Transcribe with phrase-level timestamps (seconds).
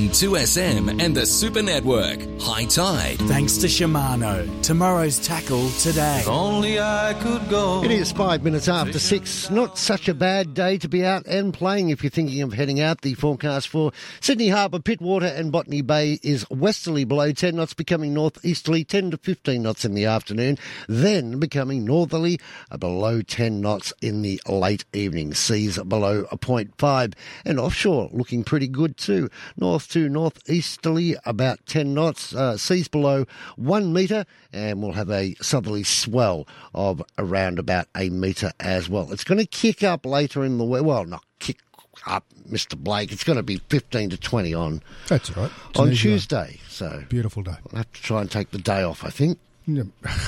[0.00, 2.18] on 2SM and the Super Network.
[2.40, 3.18] Hi-Tide.
[3.28, 4.48] Thanks to Shimano.
[4.62, 6.20] Tomorrow's tackle today.
[6.20, 7.84] If Only I could go.
[7.84, 9.50] It is five minutes after six.
[9.50, 12.80] Not such a bad day to be out and playing if you're thinking of heading
[12.80, 13.02] out.
[13.02, 18.14] The forecast for Sydney Harbour, Pittwater, and Botany Bay is westerly below 10 knots, becoming
[18.14, 20.56] northeasterly 10 to 15 knots in the afternoon,
[20.88, 22.40] then becoming northerly
[22.78, 25.34] below 10 knots in the late evening.
[25.34, 27.12] Seas below a 0.5
[27.44, 29.28] and offshore looking pretty good too.
[29.58, 33.26] North to northeasterly about 10 knots, uh, seas below
[33.56, 39.12] one metre, and we'll have a southerly swell of around about a metre as well.
[39.12, 40.82] It's going to kick up later in the week.
[40.82, 41.58] Well, not kick
[42.06, 42.76] up, Mr.
[42.78, 43.12] Blake.
[43.12, 45.52] It's going to be 15 to 20 on That's all right.
[45.70, 46.18] It's on an easy one.
[46.18, 46.60] Tuesday.
[46.68, 47.56] So Beautiful day.
[47.72, 49.38] I'll have to try and take the day off, I think.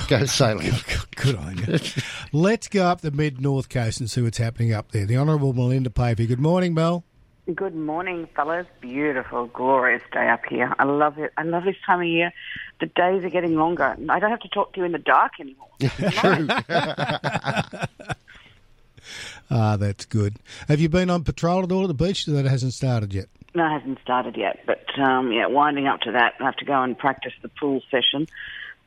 [0.07, 0.71] Go sailing.
[1.15, 1.79] Good on you.
[2.31, 5.05] Let's go up the mid north coast and see what's happening up there.
[5.05, 6.27] The Honourable Melinda Pavey.
[6.27, 7.03] Good morning, Mel.
[7.51, 8.67] Good morning, fellas.
[8.79, 10.73] Beautiful, glorious day up here.
[10.79, 11.33] I love it.
[11.35, 12.31] I love this time of year.
[12.79, 13.97] The days are getting longer.
[14.09, 15.67] I don't have to talk to you in the dark anymore.
[15.79, 16.47] True.
[19.51, 20.37] Ah, that's good.
[20.67, 22.25] Have you been on patrol at all at the beach?
[22.25, 23.27] That hasn't started yet.
[23.53, 26.65] No, it hasn't started yet, but um, yeah, winding up to that, I have to
[26.65, 28.27] go and practice the pool session.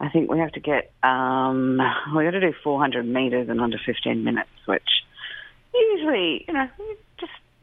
[0.01, 1.79] I think we have to get um,
[2.17, 4.89] we got to do 400 meters in under 15 minutes, which
[5.73, 6.69] usually, you know,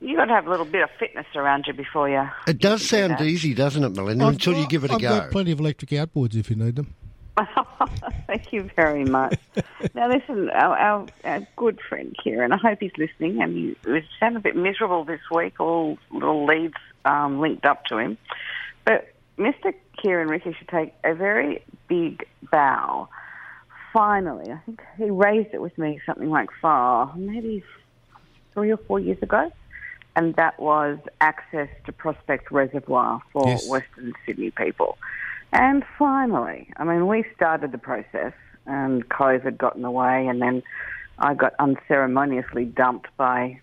[0.03, 2.27] you just got to have a little bit of fitness around you before you.
[2.45, 4.25] It does you can do sound easy, doesn't it, Melinda?
[4.25, 5.09] I've Until you give it a I've go.
[5.09, 6.93] got plenty of electric outboards if you need them.
[8.27, 9.39] Thank you very much.
[9.95, 14.03] now, listen, our, our, our good friend Keiren, I hope he's listening, and he was
[14.19, 18.17] sounding a bit miserable this week, all little leads um, linked up to him.
[18.85, 19.73] But Mr.
[20.03, 23.07] Keiren Ricky should take a very big bow.
[23.93, 27.63] Finally, I think he raised it with me something like far, maybe
[28.53, 29.51] three or four years ago,
[30.15, 33.67] and that was access to Prospect Reservoir for Yes.
[33.67, 34.97] Western Sydney people.
[35.51, 38.33] And finally, I mean, we started the process,
[38.65, 40.63] and COVID got in the way, and then
[41.19, 43.59] I got unceremoniously dumped by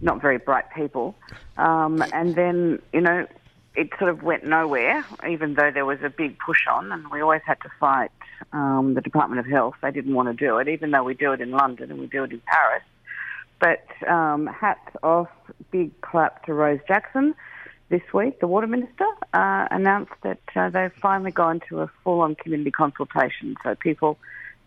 [0.00, 1.14] not very bright people.
[1.56, 3.26] Um, and then, you know,
[3.74, 7.20] it sort of went nowhere, even though there was a big push on, and we
[7.20, 8.10] always had to fight
[8.52, 9.74] um, the Department of Health.
[9.80, 12.06] They didn't want to do it, even though we do it in London and we
[12.06, 12.82] do it in Paris.
[13.62, 15.28] But um, hats off,
[15.70, 17.32] big clap to Rose Jackson.
[17.90, 22.22] This week, the Water Minister uh, announced that uh, they've finally gone to a full
[22.22, 24.18] on community consultation so people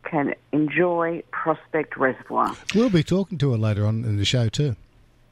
[0.05, 2.55] can enjoy Prospect Reservoir.
[2.73, 4.77] We'll be talking to her later on in the show too.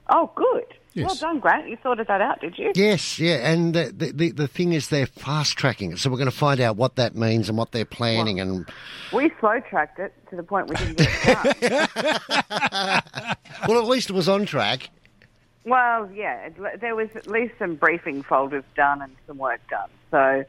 [0.10, 0.66] Oh, good.
[0.94, 1.08] Yes.
[1.08, 1.68] Well done, Grant.
[1.68, 2.72] You sorted that out, did you?
[2.76, 6.30] Yes, yeah, and the, the the thing is they're fast tracking it, so we're going
[6.30, 8.40] to find out what that means and what they're planning.
[8.40, 8.70] And
[9.12, 11.90] We slow tracked it to the point we didn't get it
[13.68, 14.90] well, at least it was on track.
[15.66, 16.50] well, yeah,
[16.80, 19.90] there was at least some briefing folders done and some work done.
[20.12, 20.44] So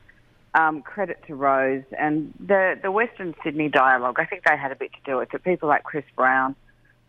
[0.55, 4.17] um, credit to Rose and the the Western Sydney dialogue.
[4.19, 5.43] I think they had a bit to do with it.
[5.43, 6.55] People like Chris Brown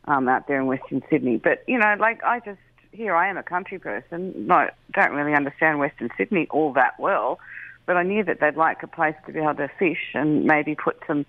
[0.05, 1.37] um, out there in Western Sydney.
[1.37, 2.59] But you know, like I just
[2.95, 4.47] here I am a country person.
[4.47, 7.39] Not don't really understand Western Sydney all that well,
[7.85, 10.75] but I knew that they'd like a place to be able to fish and maybe
[10.75, 11.25] put some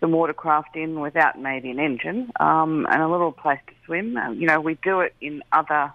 [0.00, 4.16] some watercraft in without maybe an engine um, and a little place to swim.
[4.16, 5.92] Um, you know, we do it in other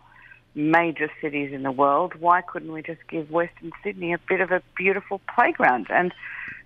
[0.55, 2.13] major cities in the world.
[2.15, 5.87] Why couldn't we just give Western Sydney a bit of a beautiful playground?
[5.89, 6.13] And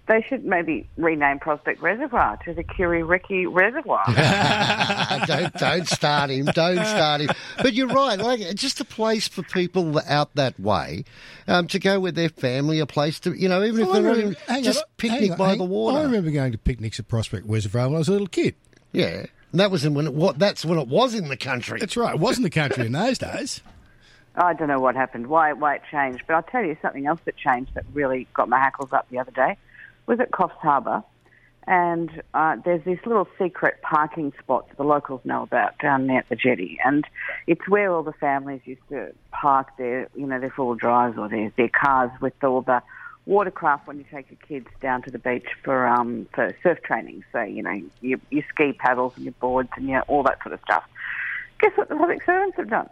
[0.07, 4.03] they should maybe rename Prospect Reservoir to the Kiririki Reservoir.
[5.27, 6.45] don't don't start him.
[6.47, 7.29] Don't start him.
[7.57, 8.19] But you're right.
[8.19, 11.05] Like just a place for people out that way
[11.47, 12.79] um, to go with their family.
[12.79, 14.85] A place to you know, even if Well, I they're remember- even, hang just on,
[14.97, 15.97] picnic on, by hang- the water.
[15.99, 18.55] I remember going to picnics at Prospect Reservoir when I was a little kid.
[18.91, 21.79] Yeah, and that was in when it, what that's when it was in the country.
[21.79, 22.15] That's right.
[22.15, 23.61] It wasn't the country in those days.
[24.35, 27.19] I don't know what happened, why, why it changed, but I'll tell you something else
[27.25, 29.57] that changed that really got my hackles up the other day.
[30.11, 31.05] Was at Coffs Harbour,
[31.67, 36.27] and uh, there's this little secret parking spot that the locals know about down at
[36.27, 37.05] the jetty, and
[37.47, 41.29] it's where all the families used to park their, you know, their four-wheel drives or
[41.29, 42.83] their, their cars with all the
[43.25, 47.23] watercraft when you take your kids down to the beach for um for surf training.
[47.31, 50.51] So you know your, your ski paddles and your boards and your, all that sort
[50.51, 50.83] of stuff.
[51.61, 52.89] Guess what the public servants have done?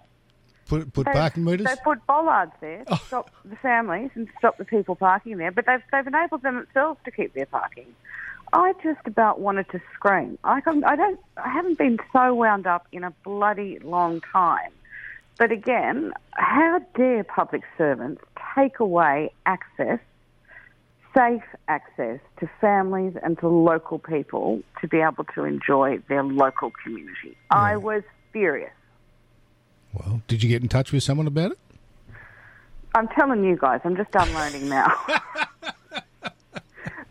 [0.69, 1.66] Put, put They- parking meters.
[1.66, 3.01] They put bollards there to oh.
[3.07, 7.00] stop the families and stop the people parking there, but they've they've enabled them themselves
[7.06, 7.88] to keep their parking.
[8.54, 10.38] I just about wanted to scream.
[10.44, 14.71] I can, I don't I haven't been so wound up in a bloody long time.
[15.39, 18.21] But again, how dare public servants
[18.56, 20.00] take away access,
[21.16, 26.71] safe access to families and to local people to be able to enjoy their local
[26.83, 27.38] community?
[27.50, 28.74] I was furious.
[30.00, 31.60] Well, did you get in touch with someone about it?
[32.96, 34.92] I'm telling you guys, I'm just unlearning now.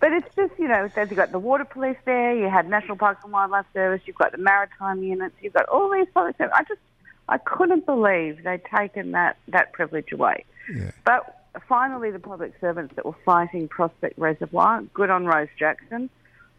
[0.01, 3.23] but it's just, you know, you've got the water police there, you had National Parks
[3.23, 6.57] and Wildlife Service, you've got the maritime units, you've got all these public services.
[6.59, 6.81] I just,
[7.29, 10.45] I couldn't believe they'd taken that, that privilege away.
[10.75, 10.91] Yeah.
[11.05, 16.11] But finally, the public servants that were fighting Prospect Reservoir, good on Rose Jackson.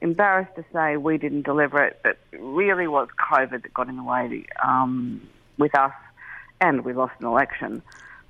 [0.01, 3.97] Embarrassed to say we didn't deliver it, but it really was COVID that got in
[3.97, 5.21] the way um,
[5.57, 5.91] with us,
[6.61, 7.81] and we lost an election.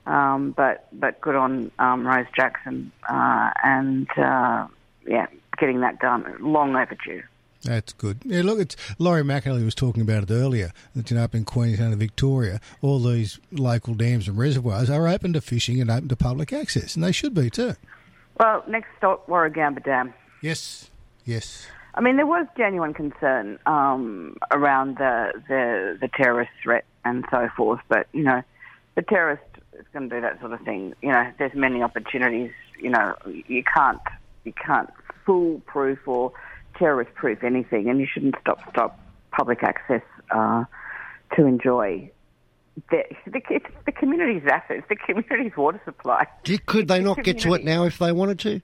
[0.06, 4.68] Um, but but good on um, Rose Jackson uh, and uh,
[5.06, 5.28] yeah,
[5.58, 6.26] getting that done.
[6.40, 7.24] Long overdue.
[7.62, 8.20] That's good.
[8.24, 10.72] Yeah, look, it's Laurie McAnally was talking about it earlier.
[10.96, 15.08] That you know, up in Queensland and Victoria, all these local dams and reservoirs are
[15.08, 17.76] open to fishing and open to public access, and they should be too.
[18.40, 20.14] Well, next stop, Warragamba Dam.
[20.42, 20.90] Yes,
[21.26, 21.68] yes.
[21.94, 27.50] I mean, there was genuine concern um, around the, the the terrorist threat and so
[27.56, 28.42] forth, but you know,
[28.96, 29.44] the terrorist
[29.74, 30.94] is going to do that sort of thing.
[31.02, 32.52] You know, there's many opportunities.
[32.80, 34.00] You know, you can't
[34.44, 34.90] you can't
[35.26, 36.32] foolproof or
[36.78, 39.00] terrorist proof anything, and you shouldn't stop stop
[39.32, 40.66] public access uh,
[41.36, 42.12] to enjoy.
[42.92, 46.28] The, the, it's the community's assets, the community's water supply.
[46.44, 48.62] Did, could they not get to it now if they wanted to?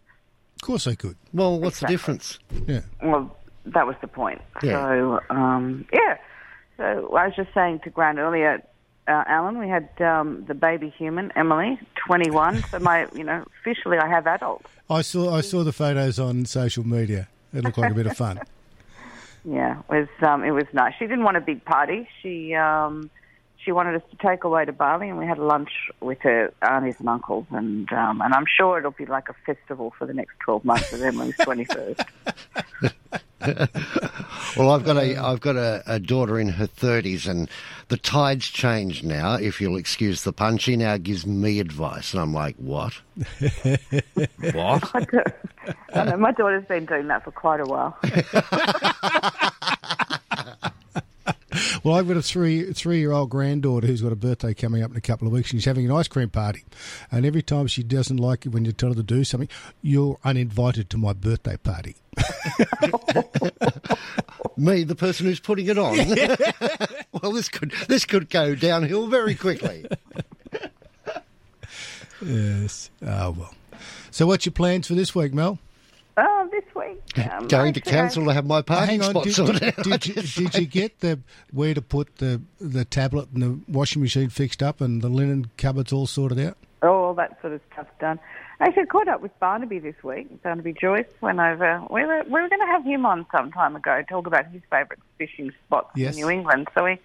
[0.55, 1.15] Of course they could.
[1.33, 1.87] Well, what's Exactly.
[1.95, 2.39] the difference?
[2.67, 2.81] Yeah.
[3.03, 3.35] Well,
[3.65, 4.41] that was the point.
[4.63, 4.71] Yeah.
[4.71, 6.17] So, um, yeah.
[6.77, 6.83] So
[7.15, 8.61] I was just saying to Grant earlier,
[9.07, 12.63] uh, Alan, we had um, the baby human, Emily, 21.
[12.71, 14.65] so my, you know, officially I have adults.
[14.89, 17.27] I saw I saw the photos on social media.
[17.53, 18.39] It looked like a bit of fun.
[19.47, 20.95] Yeah, it was um, it was nice.
[20.97, 22.09] She didn't want a big party.
[22.23, 23.11] She um,
[23.65, 26.53] she wanted us to take her away to Bali, and we had lunch with her
[26.61, 30.13] aunties and uncles, and um, and I'm sure it'll be like a festival for the
[30.13, 32.05] next 12 months of Emily's 21st.
[34.57, 37.49] Well, I've got a I've got a, a daughter in her thirties, and
[37.89, 39.35] the tide's changed now.
[39.35, 42.93] If you'll excuse the pun, she now gives me advice, and I'm like, what?
[44.53, 44.91] what?
[45.93, 47.97] I know my daughter's been doing that for quite a while.
[51.85, 54.89] Well, I've got a three three year old granddaughter who's got a birthday coming up
[54.89, 56.63] in a couple of weeks, and she's having an ice cream party.
[57.11, 59.49] And every time she doesn't like it when you tell her to do something,
[59.83, 61.97] you're uninvited to my birthday party.
[64.57, 65.95] Me, the person who's putting it on.
[67.21, 69.85] well, this could this could go downhill very quickly.
[72.19, 72.89] Yes.
[73.05, 73.53] Oh well.
[74.09, 75.59] So, what's your plans for this week, Mel?
[76.17, 77.01] Oh, this week.
[77.31, 79.09] Um, Going to actually, council to have my parking Hang on.
[79.11, 79.83] spot Did, sorted did, out.
[79.83, 81.19] did, you, did you get the
[81.51, 85.49] where to put the the tablet and the washing machine fixed up and the linen
[85.57, 86.57] cupboards all sorted out?
[86.81, 88.19] Oh, all that sort of stuff done.
[88.59, 90.41] Actually, I caught up with Barnaby this week.
[90.43, 91.81] Barnaby Joyce went over.
[91.89, 94.61] We were, we were going to have him on some time ago, talk about his
[94.69, 96.15] favourite fishing spots Yes.
[96.15, 96.67] in New England.
[96.75, 96.99] So we,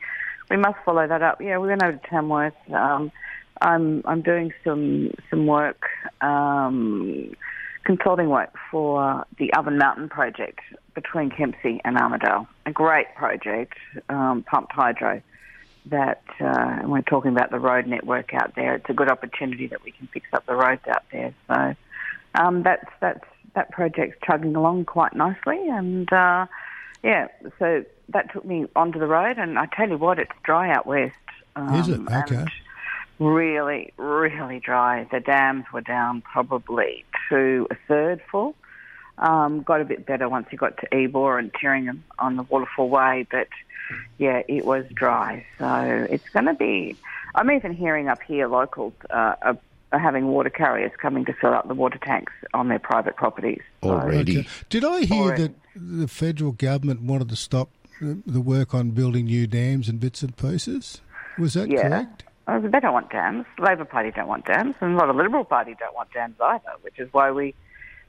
[0.50, 1.40] we must follow that up.
[1.40, 2.54] Yeah, we went over to Tamworth.
[2.72, 3.10] Um,
[3.62, 5.82] I'm I'm doing some some work,
[6.20, 7.34] um,
[7.84, 10.60] consulting work for the Oven Mountain project
[10.94, 12.46] between Kempsey and Armidale.
[12.66, 13.74] A great project,
[14.08, 15.22] um, pumped hydro
[15.86, 18.74] that uh, and we're talking about the road network out there.
[18.74, 21.34] It's a good opportunity that we can fix up the roads out there.
[21.48, 21.74] So
[22.34, 23.24] um, that's that's
[23.54, 26.46] that project's chugging along quite nicely, and uh,
[27.02, 27.28] yeah,
[27.58, 30.86] so that took me onto the road, and I tell you what, it's dry out
[30.86, 31.14] west.
[31.56, 32.00] Um, Is it?
[32.00, 32.44] Okay.
[33.18, 35.06] Really, really dry.
[35.10, 38.54] The dams were down probably to a third full.
[39.18, 42.88] Um, got a bit better once you got to Ebor and Tyringham on the Waterfall
[42.88, 43.48] Way, but
[44.18, 45.44] yeah, it was dry.
[45.58, 46.96] So it's going to be.
[47.34, 49.58] I'm even hearing up here locals uh, are,
[49.92, 53.60] are having water carriers coming to fill up the water tanks on their private properties.
[53.82, 54.38] So- Already.
[54.40, 54.48] Okay.
[54.70, 55.42] Did I hear Already.
[55.42, 57.68] that the federal government wanted to stop
[58.00, 61.02] the, the work on building new dams and bits and pieces?
[61.38, 61.82] Was that Yeah.
[61.88, 62.24] correct?
[62.48, 63.46] Oh, they don't want dams.
[63.58, 66.72] Labor Party don't want dams, and a lot of Liberal Party don't want dams either.
[66.82, 67.54] Which is why we,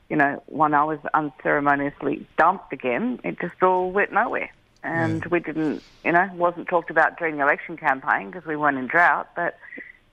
[0.10, 4.52] you know, when I was unceremoniously dumped again, it just all went nowhere,
[4.84, 8.78] and we didn't, you know, wasn't talked about during the election campaign because we weren't
[8.78, 9.30] in drought.
[9.36, 9.58] But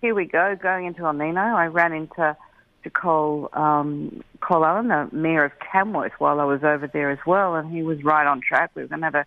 [0.02, 1.40] here we go, going into El Nino.
[1.40, 2.36] I ran into
[2.84, 7.18] to Cole um, Cole Allen, the mayor of Tamworth, while I was over there as
[7.26, 8.70] well, and he was right on track.
[8.74, 9.26] We were going to have a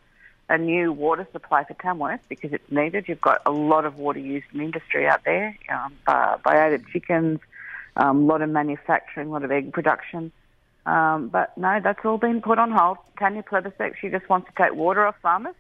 [0.52, 3.06] a new water supply for Tamworth because it's needed.
[3.08, 6.38] You've got a lot of water used in industry out there, um, uh,
[6.92, 7.40] chickens,
[7.96, 10.32] a um, lot of manufacturing, a lot of egg production.
[10.86, 12.98] Um, but no, that's all been put on hold.
[13.18, 15.56] Tanya Plibersek, she just wants to take water off farmers,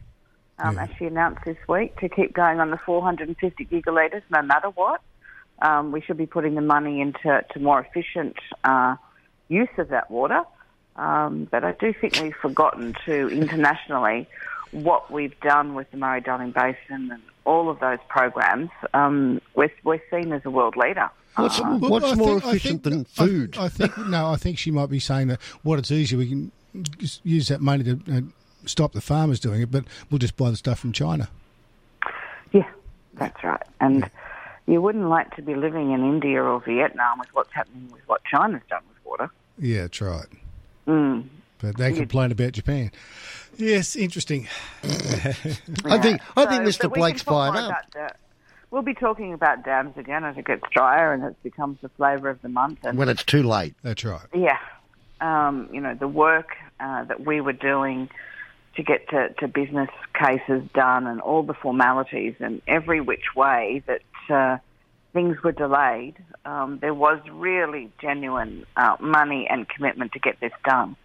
[0.59, 0.83] um, Yeah.
[0.83, 4.99] as she announced this week, to keep going on the 450 gigalitres no matter what.
[5.61, 8.95] Um, we should be putting the money into to more efficient uh,
[9.47, 10.43] use of that water.
[10.97, 14.27] Um, but I do think we've forgotten to internationally
[14.71, 19.71] what we've done with the Murray Darling Basin and all of those programs, um, we're,
[19.83, 21.09] we're seen as a world leader.
[21.35, 23.57] What's, Well, what's I more think- efficient think- than food?
[23.57, 24.27] I, think no.
[24.27, 26.51] I think she might be saying that what it's easier we can
[26.99, 28.21] just use that money to uh,
[28.65, 31.29] stop the farmers doing it, but we'll just buy the stuff from China.
[32.51, 32.69] Yeah,
[33.15, 33.61] that's right.
[33.79, 34.09] And
[34.67, 38.21] you wouldn't like to be living in India or Vietnam with what's happening with what
[38.25, 39.31] China's done with water.
[39.57, 40.27] Yeah, that's right.
[40.87, 41.25] Mm.
[41.59, 42.91] But they complain about Japan.
[43.57, 44.47] Yes, interesting.
[44.83, 44.87] I
[45.99, 46.91] think I think Mr.
[46.93, 47.69] Blake's can talk fired up.
[47.69, 48.15] about the-
[48.71, 52.29] We'll be talking about dams again as it gets drier and it becomes the flavour
[52.29, 52.79] of the month.
[52.85, 53.75] And When it's too late.
[53.83, 54.21] That's right.
[54.33, 54.57] yeah,
[55.19, 58.09] um, you know, the work uh, that we were doing
[58.77, 63.83] to get to, to business cases done and all the formalities and every which way
[63.87, 64.01] that
[64.33, 64.57] uh,
[65.11, 66.15] things were delayed,
[66.45, 70.95] um, there was really genuine uh, money and commitment to get this done.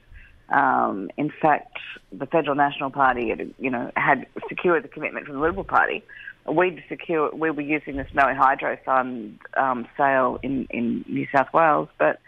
[0.48, 1.76] Um, in fact,
[2.12, 6.04] the Federal National Party, had, you know, had secured the commitment from the Liberal Party.
[6.48, 11.52] We'd secure, we were using the Snowy Hydro Fund um, sale in, in New South
[11.52, 12.20] Wales, but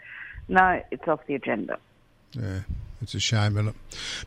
[0.49, 1.77] no, it's off the agenda.
[2.33, 2.59] Yeah,
[3.01, 3.75] it's a shame, isn't it?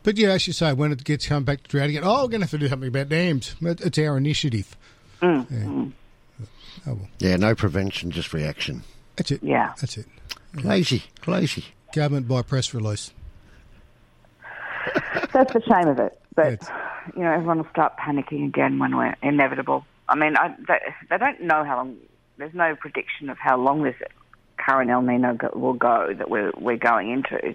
[0.03, 2.29] But yeah, as you say, when it gets come back to drought again, oh, we're
[2.29, 3.55] going to have to do something about dams.
[3.61, 4.75] It's our initiative.
[5.21, 6.47] Mm, Yeah.
[6.87, 8.83] Oh well, Yeah, no prevention, just reaction.
[9.17, 9.43] that's it.
[9.43, 9.75] Yeah.
[9.81, 10.07] that's it.
[10.65, 11.65] Lazy, lazy.
[11.95, 13.13] Government by press release.
[15.33, 16.19] That's the shame of it.
[16.35, 16.71] But Yes.
[17.17, 19.85] you know, everyone will start panicking again when we're inevitable.
[20.09, 20.79] I mean, I, they,
[21.11, 21.97] they don't know how long.
[22.39, 23.95] There's no prediction of how long this
[24.57, 27.55] current El Nino go, will go that we're we're going into,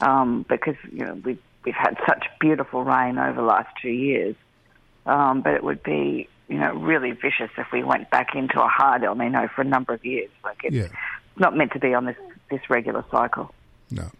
[0.00, 4.36] um, because you know we've we've had such beautiful rain over the last two years.
[5.06, 8.68] Um, but it would be you know really vicious if we went back into a
[8.68, 10.30] hard El Nino for a number of years.
[10.44, 10.88] Like it's Yeah.
[11.36, 12.16] not meant to be on this
[12.50, 13.52] this regular cycle.
[13.90, 14.10] No.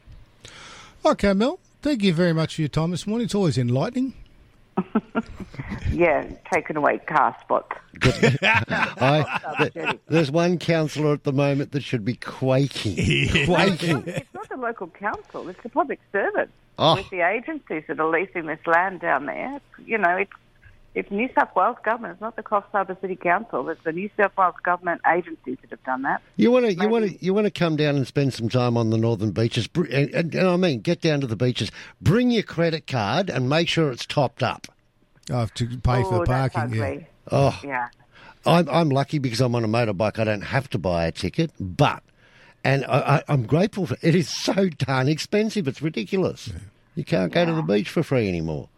[1.04, 1.58] Okay, Mel.
[1.82, 3.24] Thank you very much for your time this morning.
[3.26, 4.14] It's always enlightening.
[5.92, 7.76] Yeah, taken away car spots.
[8.02, 12.96] I, there's one councillor at the moment that should be quaking.
[13.44, 14.02] quaking.
[14.06, 16.94] It's not the local council; it's the public servant Oh.
[16.94, 19.60] with the agencies that are leasing this land down there.
[19.84, 20.32] You know, it's
[20.94, 22.12] it's New South Wales government.
[22.14, 23.68] It's not the Coffs Harbour City Council.
[23.70, 26.20] It's the New South Wales government agencies that have done that.
[26.36, 28.76] You want to, you want to, you want to come down and spend some time
[28.76, 31.70] on the northern beaches, and, and, and I mean, get down to the beaches.
[32.00, 34.66] Bring your credit card and make sure it's topped up.
[35.30, 36.74] Oh, to pay for oh, the parking.
[36.74, 36.98] Yeah.
[37.30, 37.88] Oh, Yeah.
[38.44, 40.18] I'm, I'm lucky because I'm on a motorbike.
[40.18, 42.02] I don't have to buy a ticket, but,
[42.64, 44.16] and I, I, I'm grateful for it.
[44.16, 45.68] Is so darn expensive.
[45.68, 46.50] It's ridiculous.
[46.96, 48.68] You can't go to the beach for free anymore.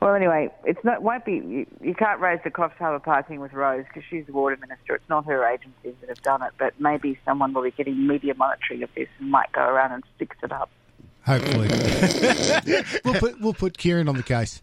[0.00, 1.02] Well, anyway, it's not.
[1.02, 1.32] Won't be.
[1.32, 4.94] You, you can't raise the Coffs Harbour parking with Rose because she's the water minister.
[4.94, 8.34] It's not her agencies that have done it, but maybe someone will be getting media
[8.34, 10.70] monitoring of this and might go around and fix it up.
[11.24, 11.68] Hopefully.
[13.04, 14.62] we'll put we'll put Keiren on the case.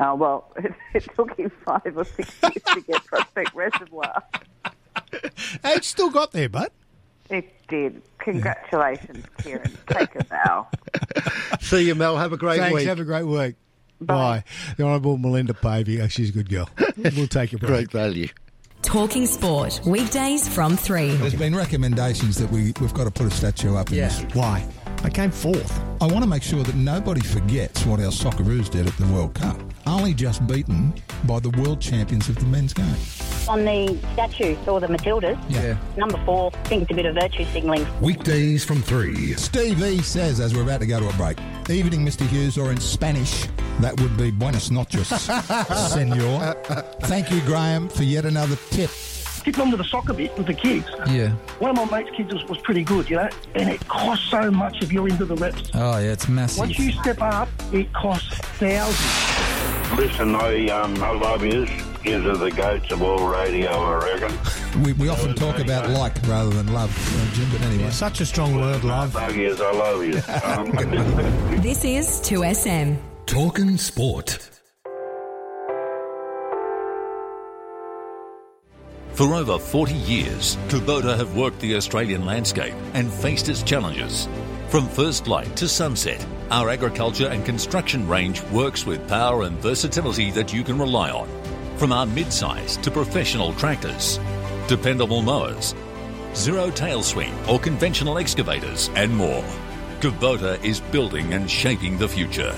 [0.00, 4.22] Oh, well, it, it took him five or six years to get Prospect Reservoir.
[5.12, 6.72] Hey, it's still got there, but
[7.28, 8.02] It did.
[8.18, 9.74] Congratulations, Keiren.
[9.86, 10.68] Take a bow.
[11.60, 12.16] See you, Mel.
[12.16, 12.74] Have a great thanks.
[12.74, 12.86] week.
[12.86, 13.56] Have a great week.
[14.00, 14.44] Bye.
[14.76, 16.00] The Honourable Melinda Pavey.
[16.00, 16.68] Oh, she's a good girl.
[17.16, 17.70] We'll take a break.
[17.70, 18.28] great value.
[18.82, 21.16] Talking Sport, weekdays from 3.
[21.16, 24.08] There's been recommendations that we, we've got to put a statue up in Yeah.
[24.08, 24.34] this.
[24.34, 24.66] Why?
[25.02, 25.80] I came fourth.
[26.02, 29.34] I want to make sure that nobody forgets what our Socceroos did at the World
[29.34, 29.58] Cup.
[29.86, 30.92] Only just beaten
[31.24, 32.94] by the world champions of the men's game.
[33.48, 35.76] On the statue or the Matildas, Yeah.
[35.96, 37.86] number four, I think it's a bit of virtue signalling.
[38.02, 39.34] Weekdays from 3.
[39.34, 41.38] Steve E says, as we're about to go to a break,
[41.70, 42.26] evening, Mr.
[42.26, 43.46] Hughes, or in Spanish,
[43.80, 45.08] that would be buenas noches,
[45.88, 46.54] senor.
[47.02, 48.90] Thank you, Graham, for yet another tip.
[49.42, 50.86] Tip onto the soccer bit with the kids.
[51.08, 51.30] Yeah.
[51.60, 54.50] One of my mates' kids was, was pretty good, you know, and it costs so
[54.50, 55.70] much if you're into the reps.
[55.74, 56.58] Oh, yeah, it's massive.
[56.58, 58.28] Once you step up, it costs
[58.58, 59.98] thousands.
[59.98, 61.66] Listen, I, um, I love you.
[62.02, 64.82] Gives are the goats of all radio, I reckon.
[64.82, 67.90] We, we often talk about like rather than love, uh, Jim, but anyway.
[67.90, 69.14] Such a strong word, love.
[69.14, 70.20] Love yous, I love you.
[70.44, 70.70] Um,
[71.60, 72.96] This is 2SM.
[73.26, 74.59] Talking Sport.
[79.12, 84.28] For over 40 years, Kubota have worked the Australian landscape and faced its challenges.
[84.68, 90.30] From first light to sunset, our agriculture and construction range works with power and versatility
[90.30, 91.28] that you can rely on.
[91.76, 94.18] From our mid-size to professional tractors,
[94.68, 95.74] dependable mowers,
[96.34, 99.44] zero tail swing or conventional excavators, and more.
[100.00, 102.52] Kubota is building and shaping the future.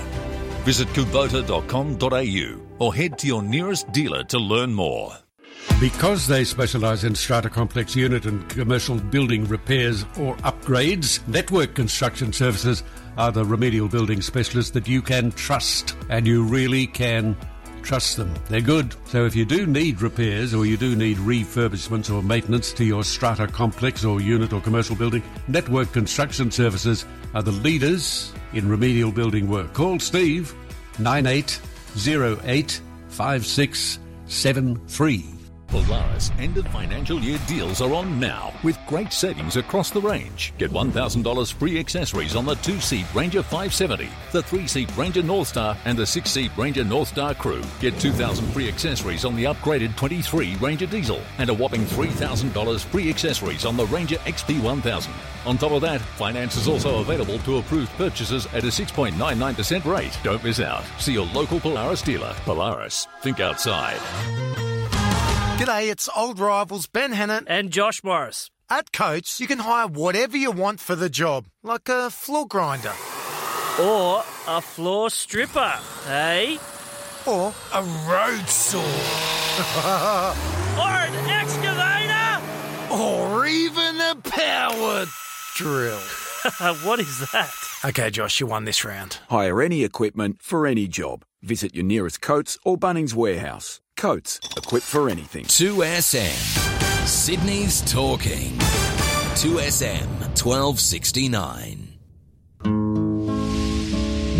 [0.63, 5.17] Visit kubota.com.au or head to your nearest dealer to learn more.
[5.79, 12.31] Because they specialise in strata complex unit and commercial building repairs or upgrades, Network Construction
[12.31, 12.83] Services
[13.17, 17.35] are the remedial building specialists that you can trust, and you really can
[17.81, 18.33] trust them.
[18.49, 18.95] They're good.
[19.07, 23.03] So if you do need repairs or you do need refurbishments or maintenance to your
[23.03, 29.11] strata complex or unit or commercial building, Network Construction Services are the leaders in remedial
[29.11, 29.73] building work.
[29.73, 30.55] Call Steve
[30.99, 35.32] 9808 5673.
[35.73, 40.53] Polaris end of financial year deals are on now with great savings across the range.
[40.59, 45.75] Get $1,000 free accessories on the two seat Ranger 570, the three seat Ranger Northstar,
[45.85, 47.63] and the six seat Ranger Northstar Crew.
[47.79, 53.09] Get 2000 free accessories on the upgraded 23 Ranger Diesel and a whopping $3,000 free
[53.09, 55.11] accessories on the Ranger XP 1000.
[55.47, 60.15] On top of that, finance is also available to approved purchases at a 6.99% rate.
[60.21, 60.83] Don't miss out.
[60.99, 62.35] See your local Polaris dealer.
[62.45, 63.97] Polaris, think outside.
[65.57, 68.49] G'day, it's old rivals Ben Hannant and Josh Morris.
[68.71, 72.91] At Coates, you can hire whatever you want for the job, like a floor grinder.
[73.79, 75.75] Or a floor stripper,
[76.07, 76.57] eh?
[77.27, 78.79] Or a road saw.
[80.79, 82.41] or an excavator.
[82.91, 85.05] Or even a power
[85.55, 86.01] drill.
[86.83, 87.53] what is that?
[87.85, 89.19] Okay, Josh, you won this round.
[89.29, 91.25] Hire any equipment for any job.
[91.43, 93.81] Visit your nearest Coates or Bunnings warehouse.
[93.97, 95.43] Coates, equipped for anything.
[95.43, 97.05] 2SM.
[97.05, 98.53] Sydney's talking.
[99.35, 100.07] 2SM
[100.41, 101.89] 1269.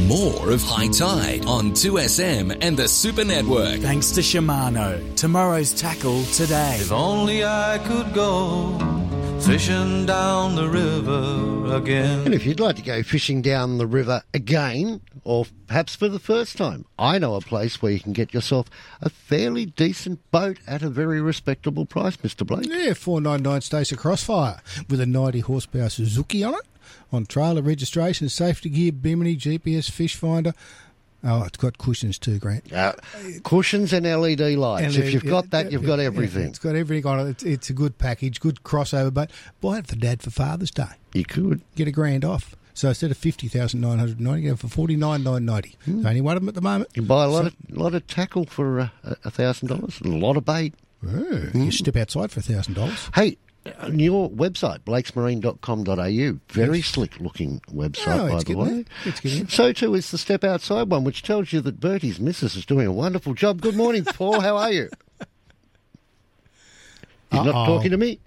[0.07, 3.81] More of Hi-Tide on 2SM and the Super Network.
[3.81, 5.13] Thanks to Shimano.
[5.17, 6.77] Tomorrow's tackle today.
[6.79, 9.02] If only I could go
[9.45, 12.19] fishing down the river again.
[12.25, 16.19] And if you'd like to go fishing down the river again, or perhaps for the
[16.19, 18.69] first time, I know a place where you can get yourself
[19.01, 22.47] a fairly decent boat at a very respectable price, Mr.
[22.47, 22.67] Blake.
[22.67, 26.65] Yeah, 499 Stacer Crossfire with a 90 horsepower Suzuki on it,
[27.11, 30.53] on trailer registration, safety gear, bimini, GPS, fish finder.
[31.23, 32.71] Oh, it's got cushions too, Grant.
[32.73, 32.93] Uh,
[33.43, 34.95] cushions and LED lights.
[34.95, 36.47] And, if you've got that, you've got everything.
[36.47, 37.29] It's got everything on it.
[37.31, 39.13] It's, it's a good package, good crossover.
[39.13, 40.83] But buy it for Dad for Father's Day.
[41.13, 42.55] You could get a grand off.
[42.75, 45.75] So instead of fifty thousand nine hundred ninety, get it for forty nine nine ninety.
[45.85, 46.05] Hmm.
[46.05, 46.89] Only one of them at the moment.
[46.95, 48.89] You can buy a lot So- of lot of tackle for uh,
[49.23, 50.73] a thousand dollars, and a lot of bait.
[51.07, 53.09] Oh, You step outside for a thousand dollars.
[53.13, 53.37] Hey,
[53.79, 59.45] on your website, blakesmarine.com.au, very slick looking website, Oh, by the way.
[59.49, 62.87] So too is the Step Outside one, which tells you that Bertie's missus is doing
[62.87, 63.61] a wonderful job.
[63.61, 64.41] Good morning, Paul.
[64.41, 64.89] How are you?
[67.31, 67.65] He's not Uh-oh.
[67.65, 68.19] talking to me.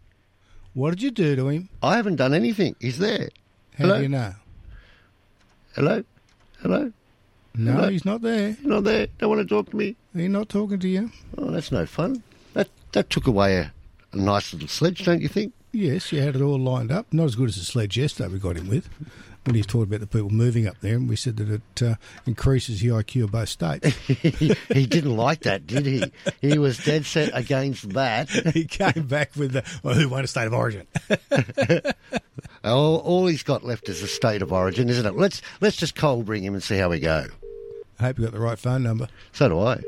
[0.74, 1.68] What did you do to him?
[1.82, 2.76] I haven't done anything.
[2.80, 3.28] He's there.
[3.78, 3.96] How Hello?
[3.96, 4.34] do you know?
[5.74, 6.04] Hello?
[6.60, 6.92] Hello?
[7.54, 7.88] No, Hello?
[7.88, 8.56] he's not there.
[8.62, 9.06] Not there.
[9.18, 9.96] Don't want to talk to me.
[10.14, 11.10] He's not talking to you.
[11.38, 12.22] Oh, that's no fun.
[12.54, 13.72] That that took away a
[14.16, 15.52] nice little sledge, don't you think?
[15.72, 17.06] Yes, you had it all lined up.
[17.12, 18.88] Not as good as the sledge yesterday we got him with.
[19.44, 21.82] When he was talking about the people moving up there, and we said that it
[21.82, 21.94] uh,
[22.26, 23.94] increases the IQ of both states.
[24.06, 26.12] he, he didn't like that, did he?
[26.40, 28.28] He was dead set against that.
[28.54, 30.88] he came back with the well, who won a state of origin.
[32.64, 35.14] all, all he's got left is a state of origin, isn't it?
[35.14, 37.26] Let's let's just cold bring him and see how we go.
[38.00, 39.08] I hope you got the right phone number.
[39.32, 39.80] So do I.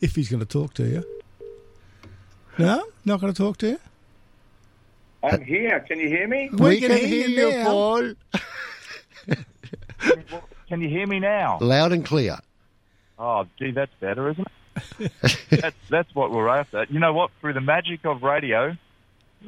[0.00, 1.04] If he's going to talk to you.
[2.58, 3.78] No, not going to talk to you.
[5.22, 5.80] I'm here.
[5.80, 6.50] Can you hear me?
[6.52, 7.64] We, can, hear you, now.
[7.64, 8.12] Paul.
[10.68, 11.58] Can you hear me now?
[11.60, 12.38] Loud and clear.
[13.18, 14.46] Oh, gee, that's better, isn't
[14.98, 15.12] it?
[15.50, 16.86] that's that's what we're after.
[16.90, 17.30] You know what?
[17.40, 18.76] Through the magic of radio,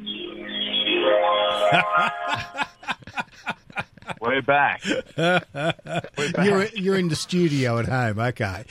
[4.20, 4.84] we're back.
[5.16, 6.44] We're back.
[6.44, 8.20] You're you're in the studio at home.
[8.20, 8.64] Okay.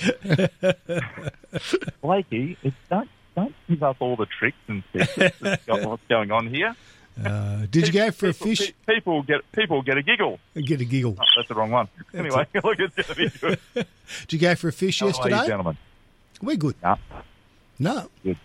[2.01, 5.37] Blakey, it, don't don't give up all the tricks and secrets.
[5.41, 6.75] that's what's going on here?
[7.23, 8.73] Uh, did you go for a fish?
[8.87, 10.37] People get people get a giggle.
[10.53, 11.15] Get a giggle.
[11.19, 11.87] Oh, that's the wrong one.
[12.13, 13.59] Anyway, look, it's going to be good.
[14.27, 15.47] Did you go for a fish How are you, yesterday?
[15.47, 15.77] gentlemen?
[16.41, 16.75] We're good.
[16.83, 16.97] No,
[17.79, 18.09] No.
[18.23, 18.37] good.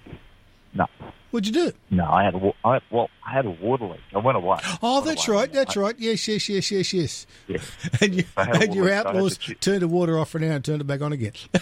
[0.72, 0.86] No,
[1.30, 1.72] What'd you do?
[1.90, 2.04] no.
[2.04, 4.00] I had a I, well, I had a water leak.
[4.14, 4.58] I went away.
[4.82, 5.36] Oh, Went that's away.
[5.36, 5.52] right.
[5.52, 5.94] That's right.
[5.98, 7.26] Yes, yes, yes, yes, yes.
[7.48, 7.58] Yeah.
[8.00, 10.52] And, you, I and your I outlaws to turned the water off for an hour
[10.52, 11.32] and turned it back on again.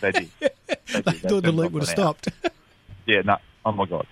[0.00, 0.30] They did.
[0.40, 0.48] They,
[0.86, 1.04] did.
[1.04, 2.28] They thought the leak would have stopped.
[3.06, 3.36] Yeah, no.
[3.64, 4.06] Oh my god.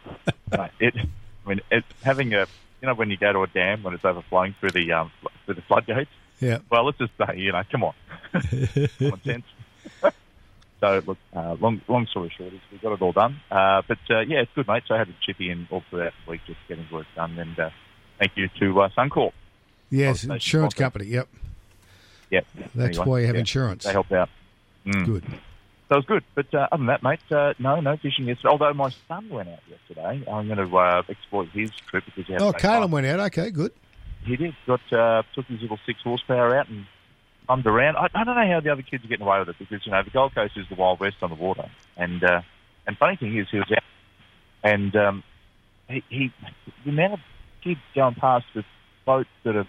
[0.53, 0.95] no, it.
[0.97, 2.47] I mean, it, having a.
[2.83, 5.11] You know, when you go to a dam when it's overflowing through the um
[5.45, 6.11] through the floodgates.
[6.41, 6.59] Yeah.
[6.71, 7.95] Well, let's just say, you know, come on,
[8.33, 9.45] common sense.
[10.81, 13.41] So, look, uh, long long story short, is we got it all done.
[13.51, 14.83] Uh, but uh, yeah, it's good, mate.
[14.87, 17.59] So I had to chip in all throughout the week just getting work done, and
[17.59, 17.71] uh,
[18.19, 19.33] thank you to uh, Suncorp.
[19.91, 21.07] Yes, insurance company.
[21.07, 21.29] Yep.
[22.31, 22.47] Yep.
[22.75, 23.85] That's Anyway, why you have yeah, insurance.
[23.85, 24.29] They helped out.
[24.87, 25.05] Mm.
[25.05, 25.25] Good.
[25.89, 26.25] So it was good.
[26.37, 28.49] But uh, other than that, mate, uh, no, no fishing yesterday.
[28.51, 30.25] Although my son went out yesterday.
[30.31, 33.19] I'm going to uh, exploit his trip because he had Oh, Caleb went out.
[33.21, 33.73] Okay, good.
[34.25, 34.55] He did.
[34.67, 36.87] Got uh, took his little six horsepower out and
[37.51, 37.97] bummed around.
[37.97, 39.91] I, I don't know how the other kids are getting away with it because you
[39.91, 42.43] know the Gold Coast is the Wild West on the water, and uh,
[42.87, 43.83] and funny thing is he was out,
[44.63, 45.25] and um,
[45.89, 46.33] he, he
[46.85, 47.21] the amount of
[47.65, 48.65] kids going past with
[49.05, 49.67] boats that are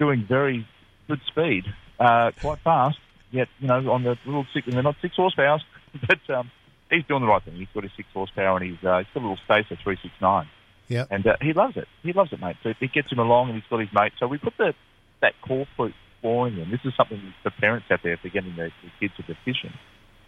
[0.00, 0.66] doing very
[1.06, 1.66] good speed,
[2.00, 2.98] uh, quite fast.
[3.30, 5.60] Yet you know on the little six, and they're not six horsepower,
[6.08, 6.50] but um,
[6.90, 7.54] he's doing the right thing.
[7.54, 10.12] He's got his six horsepower and he's uh, he's got a little Stacer three six
[10.20, 10.48] nine.
[10.88, 11.04] Yeah.
[11.10, 11.86] And uh, he loves it.
[12.02, 12.56] He loves it, mate.
[12.62, 14.14] So it gets him along, and he's got his mate.
[14.18, 14.74] So we put the
[15.20, 16.70] that core fruit flooring in.
[16.70, 19.72] This is something for parents out there if they're getting their, their kids to fishing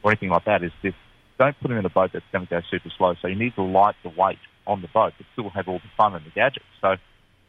[0.03, 0.63] or anything like that.
[0.63, 0.95] Is this
[1.39, 3.15] don't put them in a boat that's going to go super slow.
[3.21, 5.91] So you need to light the weight on the boat, but still have all the
[5.97, 6.67] fun and the gadgets.
[6.83, 6.97] So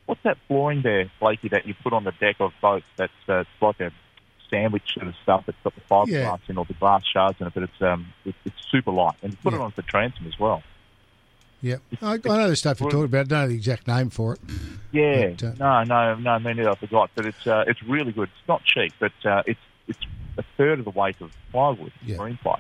[0.06, 2.86] what's that flooring there, Blakey, that you put on the deck of boats?
[2.98, 3.92] That's uh, it's like a
[4.50, 6.38] sandwich sort of stuff that's got the fiberglass Yeah.
[6.50, 9.16] in or the glass shards in it, but it's um it, it's super light.
[9.22, 9.64] And you put it Yeah.
[9.64, 10.64] on the transom as well.
[11.62, 11.78] Yeah.
[12.02, 13.20] I, I know the stuff you're talking about.
[13.20, 14.40] I don't know the exact name for it.
[14.92, 16.72] Yeah, But, uh, no, no, no, me neither.
[16.72, 18.30] I forgot, but it's uh, it's really good.
[18.30, 20.00] It's not cheap, but uh, it's it's
[20.38, 22.60] a third of the weight of plywood, marine ply.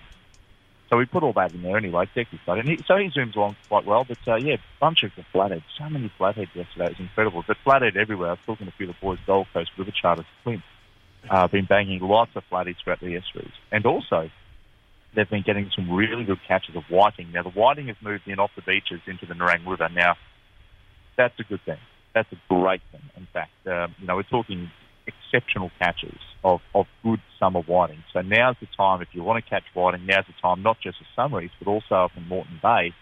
[0.89, 2.09] So we put all that in there anyway.
[2.15, 4.03] Is and he, so he zooms along quite well.
[4.03, 5.63] But uh, yeah, bunch of the flathead.
[5.77, 6.85] So many flathead yesterday.
[6.85, 7.43] It was incredible.
[7.47, 8.29] But flathead everywhere.
[8.29, 10.63] I was talking to a few of the boys, Gold Coast River Charters, Clint.
[11.29, 14.29] Uh, been banging lots of flatheads throughout the estuaries, and also
[15.15, 17.31] they've been getting some really good catches of whiting.
[17.31, 19.89] Now the whiting has moved in off the beaches into the Nerang River.
[19.89, 20.15] Now
[21.17, 21.77] that's a good thing.
[22.13, 23.01] That's a great thing.
[23.15, 24.69] In fact, um, you know, we're talking
[25.07, 28.03] exceptional catches of, of good summer whiting.
[28.13, 30.97] So now's the time, if you want to catch whiting, now's the time, not just
[30.97, 32.93] for summaries, but also up in Moreton Bay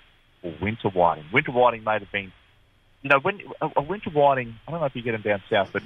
[0.42, 1.26] for winter whiting.
[1.34, 2.32] Winter whiting may have been,
[3.02, 5.42] you know, when a, a winter whiting, I don't know if you get them down
[5.50, 5.84] south, but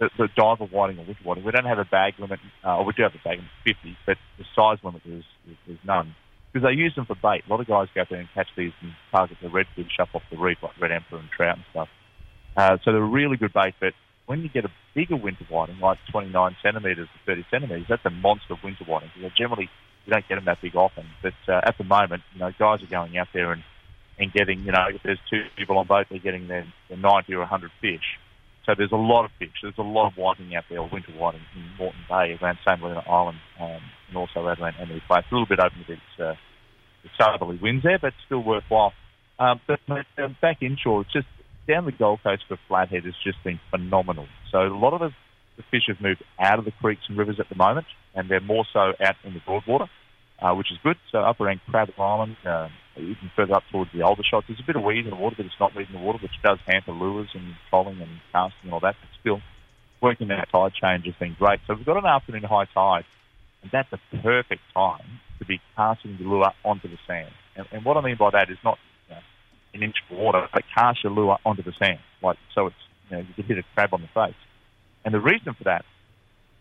[0.00, 2.84] the, the diver whiting or winter whiting, we don't have a bag limit, uh, or
[2.84, 5.78] we do have a bag limit of 50, but the size limit is, is, is
[5.84, 6.16] none.
[6.52, 7.44] Because they use them for bait.
[7.46, 10.08] A lot of guys go out there and catch these and target the redfish up
[10.14, 11.88] off the reef, like red emperor and trout and stuff.
[12.56, 13.92] Uh, so they're really good bait, but
[14.26, 18.10] when you get a bigger winter whiting, like 29 centimetres to 30 centimetres, that's a
[18.10, 19.10] monster winter whiting.
[19.20, 19.68] Know, generally,
[20.06, 21.06] you don't get them that big often.
[21.22, 23.62] But uh, at the moment, you know, guys are going out there and,
[24.18, 27.34] and getting, you know, if there's two people on boat, they're getting their, their 90
[27.34, 28.18] or 100 fish.
[28.70, 29.50] So there's a lot of fish.
[29.62, 32.78] There's a lot of whiting out there, winter whiting in Moreton Bay, around St.
[32.78, 35.24] Helena Island, um, and also around Emily Place.
[35.28, 36.34] A little bit open to its, uh,
[37.02, 38.92] the southerly winds there, but still worthwhile.
[39.40, 41.26] Um, but uh, back inshore, it's just
[41.66, 44.28] down the Gold Coast for flathead has just been phenomenal.
[44.52, 45.10] So a lot of the,
[45.56, 48.40] the fish have moved out of the creeks and rivers at the moment, and they're
[48.40, 49.90] more so out in the broadwater,
[50.40, 50.96] uh, which is good.
[51.10, 54.76] So up around Crab Island, uh, even further up towards the Aldershots, there's a bit
[54.76, 56.92] of weed in the water, but it's not weed in the water, which does hamper
[56.92, 58.96] lures and trolling and casting and all that.
[59.00, 59.40] But still,
[60.02, 61.60] working that tide change has been great.
[61.66, 63.04] So we've got an afternoon high tide,
[63.62, 67.30] and that's a perfect time to be casting the lure onto the sand.
[67.56, 69.20] And, and what I mean by that is not you know,
[69.74, 72.76] an inch of water, but cast your lure onto the sand, like so it's
[73.10, 74.38] you know you can hit a crab on the face.
[75.04, 75.84] And the reason for that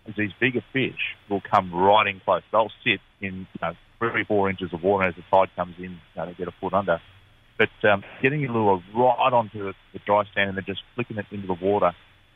[0.07, 2.41] is these bigger fish will come right in close.
[2.51, 5.83] They'll sit in you know three four inches of water as the tide comes in.
[5.83, 6.99] You know, they get a foot under.
[7.57, 11.25] But um, getting your lure right onto the, dry sand and then just flicking it
[11.29, 11.91] into the water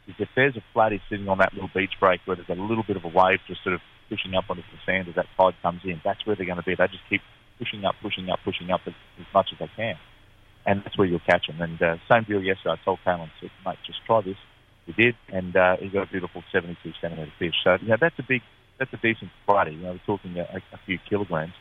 [0.08, 2.84] is if there's a flatty sitting on that little beach break where there's a little
[2.84, 5.56] bit of a wave just sort of pushing up onto the sand as that tide
[5.62, 6.76] comes in, that's where they're going to be.
[6.76, 7.22] They just keep
[7.58, 9.96] pushing up, pushing up, pushing up as, as much as they can.
[10.66, 11.62] And that's where you'll catch them.
[11.62, 12.76] And uh, same deal yesterday.
[12.80, 14.38] I told Callan, I said, mate, just try this.
[14.86, 17.56] He did, and uh, he got a beautiful 72 centimetre fish.
[17.64, 18.42] So, you know, that's a big,
[18.84, 19.72] that's a decent flatty.
[19.72, 20.44] You know, we're talking a,
[20.74, 21.54] a few kilograms,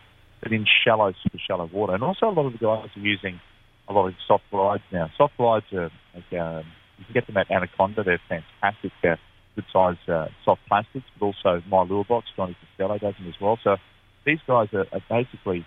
[0.43, 1.95] but in shallow, super shallow water.
[1.95, 3.41] And also a lot of the guys are using
[3.89, 5.11] a lot of soft glides now.
[5.17, 6.63] Soft glides are, like, uh,
[6.99, 8.03] you can get them at Anaconda.
[8.03, 9.17] They're fantastic, uh,
[9.55, 13.41] good size uh, soft plastics, but also my lure box, Johnny Costello does them as
[13.41, 13.59] well.
[13.63, 13.77] So
[14.25, 15.67] these guys are, are basically,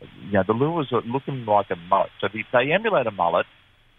[0.00, 2.10] you know, the lures are looking like a mullet.
[2.20, 3.46] So they, they emulate a mullet,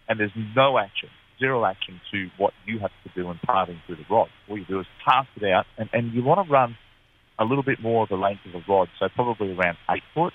[0.08, 3.96] and there's no action, zero action to what you have to do in parting through
[3.96, 4.28] the rod.
[4.48, 6.76] All you do is cast it out, and, and you want to run
[7.38, 10.32] a little bit more of the length of the rod, so probably around eight foot,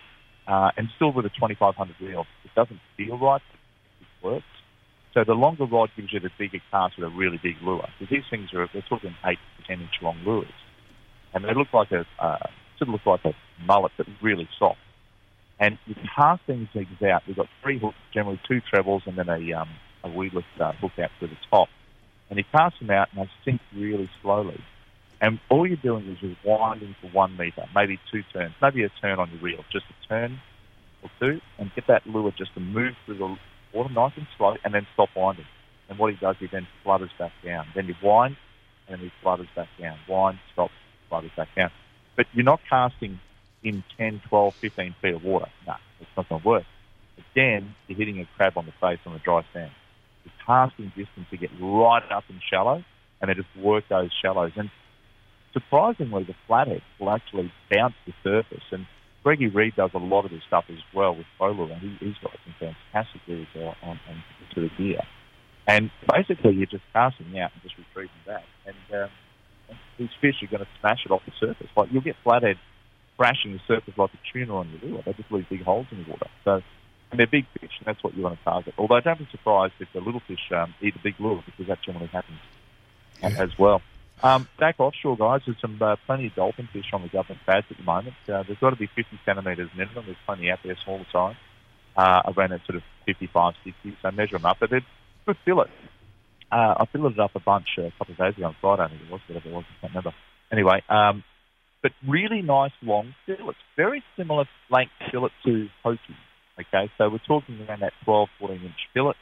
[0.47, 2.25] uh, and still with a 2500 reel.
[2.43, 3.41] It doesn't feel right,
[4.01, 4.45] it works.
[5.13, 7.87] So the longer rod gives you the bigger cast with a really big lure.
[7.99, 10.47] Because these things are, they're talking eight to ten inch long lures.
[11.33, 12.37] And they look like a, uh,
[12.77, 13.33] sort of look like a
[13.63, 14.79] mullet, but really soft.
[15.59, 17.23] And you cast things things out.
[17.27, 19.69] We've got three hooks, generally two trebles, and then a, um,
[20.03, 21.67] a weedless uh, hook out to the top.
[22.29, 24.61] And you cast them out, and they sink really slowly.
[25.21, 28.89] And all you're doing is you're winding for one metre, maybe two turns, maybe a
[29.01, 30.39] turn on your reel, just a turn
[31.03, 33.37] or two, and get that lure just to move through the
[33.73, 35.45] water nice and slow, and then stop winding.
[35.89, 37.65] And what he does, he then flutters back down.
[37.75, 38.37] Then you wind,
[38.87, 39.97] and then he flutters back down.
[40.07, 40.71] Wind, stop,
[41.09, 41.71] flutters back down.
[42.15, 43.19] But you're not casting
[43.63, 45.47] in 10, 12, 15 feet of water.
[45.67, 46.65] No, it's not going to work.
[47.31, 49.71] Again, you're hitting a crab on the face on the dry sand.
[50.23, 52.83] The casting distance to get right up in shallow
[53.21, 54.51] and then just work those shallows.
[54.55, 54.69] And
[55.59, 58.63] surprisingly, the flathead will actually bounce the surface.
[58.71, 58.85] And
[59.23, 62.17] Greggy Reed does a lot of this stuff as well with Polo, and he, he's
[62.21, 64.23] got some fantastic reels on, on, on
[64.55, 65.01] to the gear.
[65.67, 68.43] And basically, you're just casting out and just retrieving back.
[68.65, 69.09] And um,
[69.97, 71.67] these fish are going to smash it off the surface.
[71.75, 72.57] Like you'll get flathead
[73.17, 75.03] crashing the surface like a tuna on your lure.
[75.05, 76.27] They just leave big holes in the water.
[76.45, 76.61] So,
[77.11, 78.73] and they're big fish, and that's what you want to target.
[78.77, 81.81] Although don't be surprised if the little fish um, eat a big lure because that
[81.81, 82.39] generally happens
[83.21, 83.81] um, as well.
[84.21, 87.65] Um, back offshore, guys, there's some uh, plenty of dolphin fish on the government pads
[87.69, 88.15] at the moment.
[88.27, 90.05] Uh, there's got to be 50 centimetres minimum.
[90.05, 91.35] There's plenty out there, smaller size,
[91.95, 93.97] uh, around at sort of 55, 60.
[94.01, 94.57] So measure them up.
[94.59, 94.85] But they're
[95.25, 95.69] good fillet.
[96.51, 98.87] Uh, I filleted up a bunch uh, a couple of days ago on Friday, I
[98.89, 100.13] think it was, whatever it was, I can't remember.
[100.51, 101.23] Anyway, um,
[101.81, 103.59] but really nice long fillets.
[103.77, 105.99] Very similar length fillet to pokie.
[106.59, 109.13] Okay, so we're talking around that 12, 14 inch fillet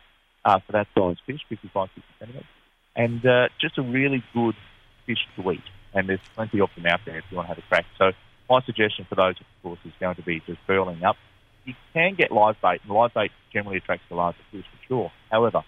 [0.43, 2.49] uh, for that size fish, 55, 60 centimetres.
[2.95, 4.55] And uh, just a really good
[5.07, 5.63] fish to eat.
[5.93, 7.85] And there's plenty of them out there if you want to have a crack.
[7.97, 8.11] So
[8.47, 11.15] my suggestion for those, of course, is going to be just burling up.
[11.65, 15.11] You can get live bait, and live bait generally attracts the larger fish for sure.
[15.31, 15.63] However,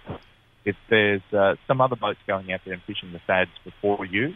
[0.65, 4.35] if there's uh, some other boats going out there and fishing the fads before you,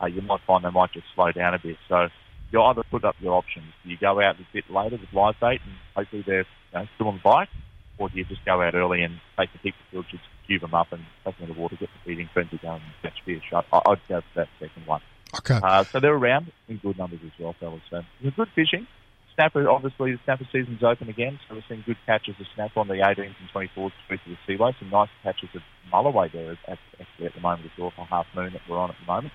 [0.00, 1.76] uh, you might find they might just slow down a bit.
[1.88, 2.08] So
[2.50, 3.66] you'll either put up your options.
[3.84, 6.86] Do you go out a bit later with live bait and hopefully they're you know,
[6.94, 7.48] still on the bite,
[7.98, 10.74] or do you just go out early and take the heap of filters, cube them
[10.74, 13.42] up and take them in the water, get the feeding frenzy going and catch fish?
[13.52, 15.00] I, I'd go for that second one.
[15.38, 15.58] Okay.
[15.62, 17.82] Uh, so they're around in good numbers as well, fellas.
[17.90, 18.86] So it's good fishing.
[19.34, 22.86] Snapper, obviously, the snapper season's open again, so we're seeing good catches of snapper on
[22.86, 24.76] the 18s and 24s through to the seaway.
[24.78, 28.26] Some nice catches of mulloway there at, actually at the moment, with the for half
[28.36, 29.32] moon that we're on at the moment.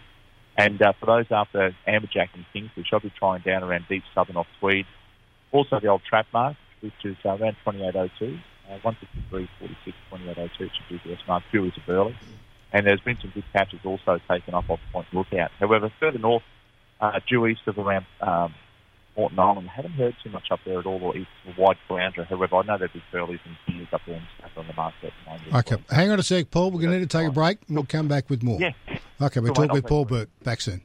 [0.57, 4.37] And uh, for those after amberjack and kingfish, I'll be trying down around deep southern
[4.37, 4.85] off Tweed.
[5.51, 8.37] Also the old trap mark, which is uh, around 2802, uh,
[8.69, 11.43] 153, 46, 2802 should be the mark.
[11.51, 12.17] Furies of burley.
[12.71, 15.51] And there's been some good catches also taken up off Point Lookout.
[15.59, 16.43] However, further north,
[17.01, 18.53] uh, due east of around um,
[19.17, 21.77] Moreton Island, I haven't heard too much up there at all, or east of Wide
[21.89, 22.27] Caloundra.
[22.27, 25.07] However, I know there'd be burleys and fears up there and stuff on the market.
[25.07, 25.67] at the moment.
[25.67, 26.71] Okay, hang on a sec, Paul.
[26.71, 28.59] We're going to need to take a break, and we'll come back with more.
[28.59, 28.73] Yeah.
[29.21, 30.29] Okay, we'll talk with Paul Burt.
[30.43, 30.81] Back soon.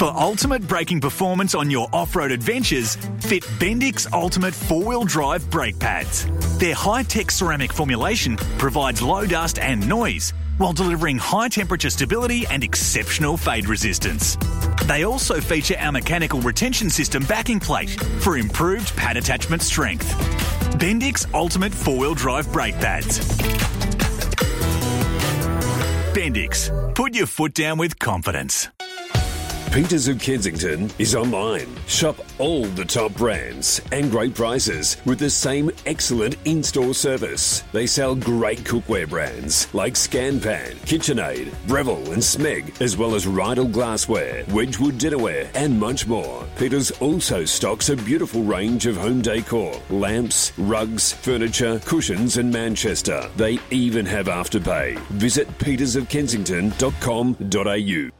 [0.00, 5.50] For ultimate braking performance on your off road adventures, fit Bendix Ultimate four wheel drive
[5.50, 6.24] brake pads.
[6.56, 12.46] Their high tech ceramic formulation provides low dust and noise while delivering high temperature stability
[12.46, 14.38] and exceptional fade resistance.
[14.86, 20.10] They also feature our mechanical retention system backing plate for improved pad attachment strength.
[20.78, 23.18] Bendix Ultimate four wheel drive brake pads.
[26.14, 28.70] Bendix, put your foot down with confidence.
[29.70, 31.68] Peters of Kensington is online.
[31.86, 37.62] Shop all the top brands and great prices with the same excellent in store service.
[37.70, 43.68] They sell great cookware brands like Scanpan, KitchenAid, Breville, and Smeg, as well as Riedel
[43.68, 46.44] glassware, Wedgwood dinnerware, and much more.
[46.56, 53.30] Peters also stocks a beautiful range of home decor, lamps, rugs, furniture, cushions, and Manchester.
[53.36, 54.98] They even have afterpay.
[55.10, 58.19] Visit petersofkensington.com.au.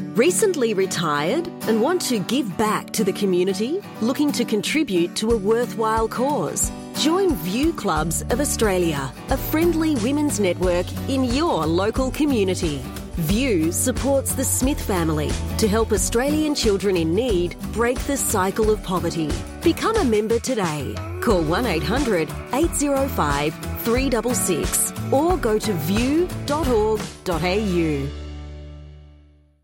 [0.00, 3.82] Recently retired and want to give back to the community?
[4.00, 6.72] Looking to contribute to a worthwhile cause?
[6.94, 12.78] Join View Clubs of Australia, a friendly women's network in your local community.
[13.16, 18.82] View supports the Smith family to help Australian children in need break the cycle of
[18.82, 19.30] poverty.
[19.62, 20.94] Become a member today.
[21.20, 27.00] Call 1 800 805 366 or go to view.org.au.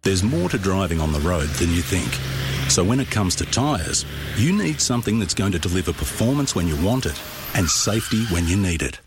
[0.06, 2.06] There's more to driving on the road than you think.
[2.70, 4.04] So when it comes to tyres,
[4.36, 7.20] you need something that's going to deliver performance when you want it
[7.56, 9.00] and safety when you need it.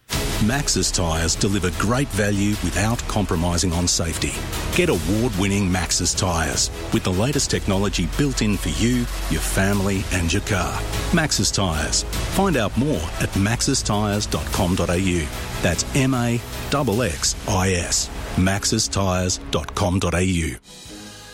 [0.44, 4.34] Maxxis tyres deliver great value without compromising on safety.
[4.76, 10.34] Get award-winning Maxxis tyres with the latest technology built in for you, your family and
[10.34, 10.82] your car.
[11.12, 12.04] Maxxis tyres.
[12.36, 15.28] Find out more at maxxistyres.com.au.
[15.62, 16.50] That's M-A-X-X-I-S.
[18.36, 20.89] maxxistyres.com.au.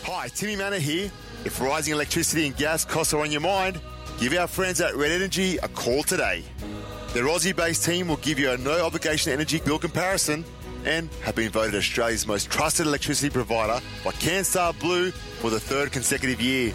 [0.08, 1.10] Hi, Timmy Manor here.
[1.44, 3.80] If rising electricity and gas costs are on your mind,
[4.20, 6.44] give our friends at Red Energy a call today.
[7.12, 10.44] Their Aussie based team will give you a no obligation energy bill comparison
[10.84, 15.90] and have been voted Australia's most trusted electricity provider by CanStar Blue for the third
[15.90, 16.72] consecutive year.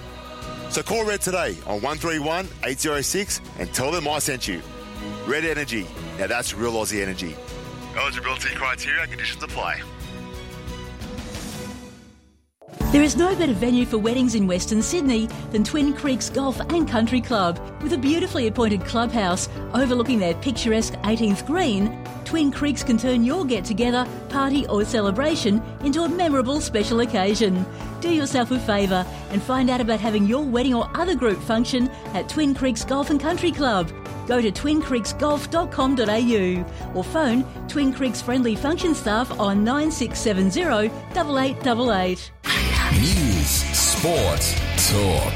[0.70, 4.62] So call Red today on 131 806 and tell them I sent you.
[5.26, 5.88] Red Energy.
[6.20, 7.38] Now that's real Aussie energy.
[7.96, 9.82] Eligibility criteria and conditions apply.
[12.92, 16.86] There is no better venue for weddings in Western Sydney than Twin Creeks Golf and
[16.86, 17.58] Country Club.
[17.82, 23.46] With a beautifully appointed clubhouse overlooking their picturesque 18th green, Twin Creeks can turn your
[23.46, 27.66] get together, party, or celebration into a memorable special occasion.
[28.02, 31.88] Do yourself a favour and find out about having your wedding or other group function
[32.14, 33.90] at Twin Creeks Golf and Country Club.
[34.28, 42.32] Go to twincreeksgolf.com.au or phone Twin Creeks friendly function staff on 9670 8888.
[43.00, 44.42] News, sport,
[44.90, 45.34] talk.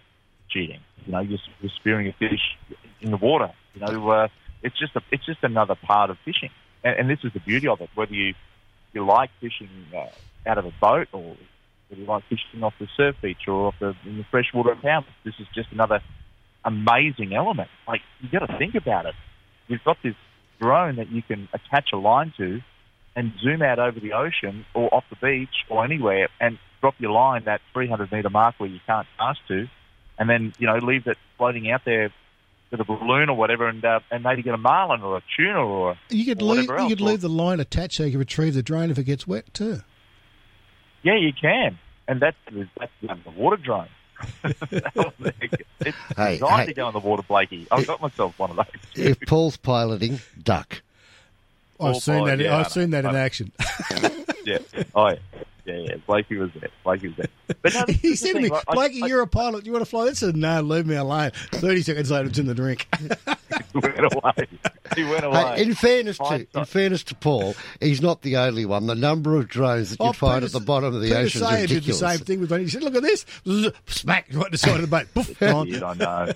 [0.48, 0.80] cheating.
[1.06, 2.56] You know, you're, you're spearing a fish
[3.00, 3.52] in the water.
[3.74, 4.28] You know, uh,
[4.62, 6.50] it's just a, it's just another part of fishing,
[6.86, 7.90] and, and this is the beauty of it.
[7.94, 8.34] Whether you
[8.92, 10.06] you like fishing uh,
[10.48, 11.36] out of a boat or
[11.88, 15.06] whether you like fishing off the surf beach or off the in the freshwater account,
[15.24, 16.00] this is just another
[16.64, 17.68] amazing element.
[17.86, 19.14] Like you got to think about it.
[19.68, 20.14] You've got this
[20.60, 22.60] drone that you can attach a line to
[23.14, 27.10] and zoom out over the ocean or off the beach or anywhere and drop your
[27.10, 29.66] line that 300 metre mark where you can't cast to,
[30.18, 32.12] and then you know leave it floating out there
[32.70, 35.58] with a balloon or whatever, and uh, and maybe get a marlin or a tuna
[35.64, 38.18] or You could or leave whatever you could leave the line attached so you can
[38.18, 39.80] retrieve the drone if it gets wet too.
[41.02, 42.36] Yeah, you can, and that's
[42.78, 43.88] that's um, the water drone.
[44.44, 44.58] it's
[46.16, 46.66] Hey, designed hey.
[46.66, 47.66] to go in the water, Blakey.
[47.70, 48.66] I've got myself one of those.
[48.94, 50.82] If Paul's piloting, duck.
[51.78, 52.40] I've Oh, seen boy, that.
[52.40, 53.52] yeah, I I've seen that in action.
[54.44, 54.58] yeah.
[54.94, 55.16] Oh, yeah.
[55.66, 55.94] Yeah, yeah.
[56.06, 56.68] Blakey was there.
[56.84, 57.56] Blakey was there.
[57.62, 59.66] But no, he said to me, like, "Blakey, I- you're a pilot.
[59.66, 62.46] You want to fly?" I said, "No, leave me alone." Thirty seconds later, it's in
[62.46, 62.86] the drink.
[63.00, 64.46] he went away.
[64.94, 65.62] He went away.
[65.62, 68.86] In fairness to in fairness to Paul, he's not the only one.
[68.86, 71.18] The number of drones that you Oh, find Peter- at the bottom of the Peter
[71.20, 72.62] ocean is Sayer did the same thing with me.
[72.62, 73.26] He said, "Look at this!"
[73.86, 75.06] Smack right the side of the boat.
[75.14, 75.66] Poof, gone.
[75.66, 76.32] did, I know.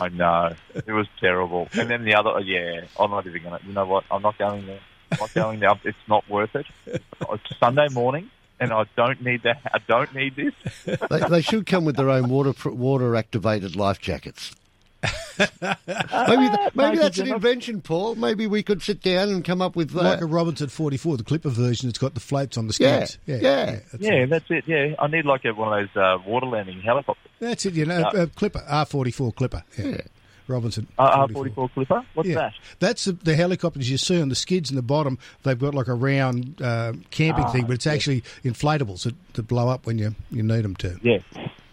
[0.00, 0.54] I know.
[0.74, 1.68] It was terrible.
[1.74, 4.04] And then the other, oh, yeah, I'm not even going to, you know what?
[4.10, 4.80] I'm not going there.
[5.12, 5.70] I'm not going there.
[5.84, 6.66] It's not worth it.
[6.86, 9.60] It's Sunday morning, and I don't need that.
[9.72, 10.54] I don't need this.
[11.10, 14.54] they, they should come with their own water water activated life jackets.
[15.38, 18.14] maybe th- maybe that's an invention, Paul.
[18.16, 21.22] Maybe we could sit down and come up with uh, like a Robinson 44, the
[21.24, 21.88] Clipper version.
[21.88, 23.18] It's got the floats on the Yeah, skids.
[23.26, 23.78] yeah.
[23.92, 24.64] that's, Yeah, that's it.
[24.66, 27.30] Yeah, I need like a, one of those uh, water landing helicopters.
[27.38, 27.74] that's it.
[27.74, 28.22] You know, No.
[28.22, 29.62] uh, Clipper R44 Clipper.
[29.78, 30.00] Yeah.
[30.48, 30.86] Robinson.
[30.98, 31.68] Uh, 44.
[31.68, 32.06] R44 Clipper?
[32.14, 32.34] What's yeah.
[32.36, 32.54] that?
[32.78, 35.18] That's the, the helicopters you see on the skids in the bottom.
[35.42, 37.92] They've got like a round uh, camping Ah, thing, but it's yeah.
[37.92, 40.98] actually inflatables that, that blow up when you, you need them to.
[41.02, 41.18] Yeah.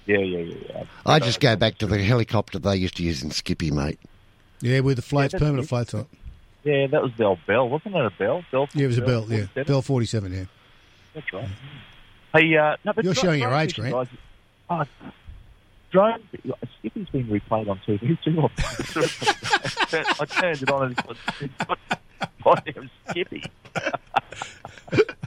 [0.06, 0.56] Yeah, yeah, yeah.
[0.70, 0.84] yeah.
[1.06, 4.00] I just go back to the helicopter they used to use in Skippy, mate.
[4.62, 5.70] Yeah, with the floats, Yeah, that's permanent it.
[5.70, 6.08] floats on.
[6.64, 8.06] Yeah, that was Bell Bell, wasn't it?
[8.06, 8.44] A Bell?
[8.52, 9.46] Bell Yeah, it was a belt, yeah.
[9.48, 9.64] 47?
[9.66, 10.46] Bell 47, yeah.
[11.14, 11.48] That's right.
[12.34, 14.10] Hey, uh, no, but You're showing your age, fishing, Grant.
[14.10, 14.18] guys-
[14.70, 15.12] Oh,
[15.94, 16.20] drone.
[16.80, 18.50] Skippy's been replayed on TV too.
[18.58, 21.00] I turned- I turned it on and
[21.40, 21.80] it's got,
[22.44, 23.44] got him Skippy.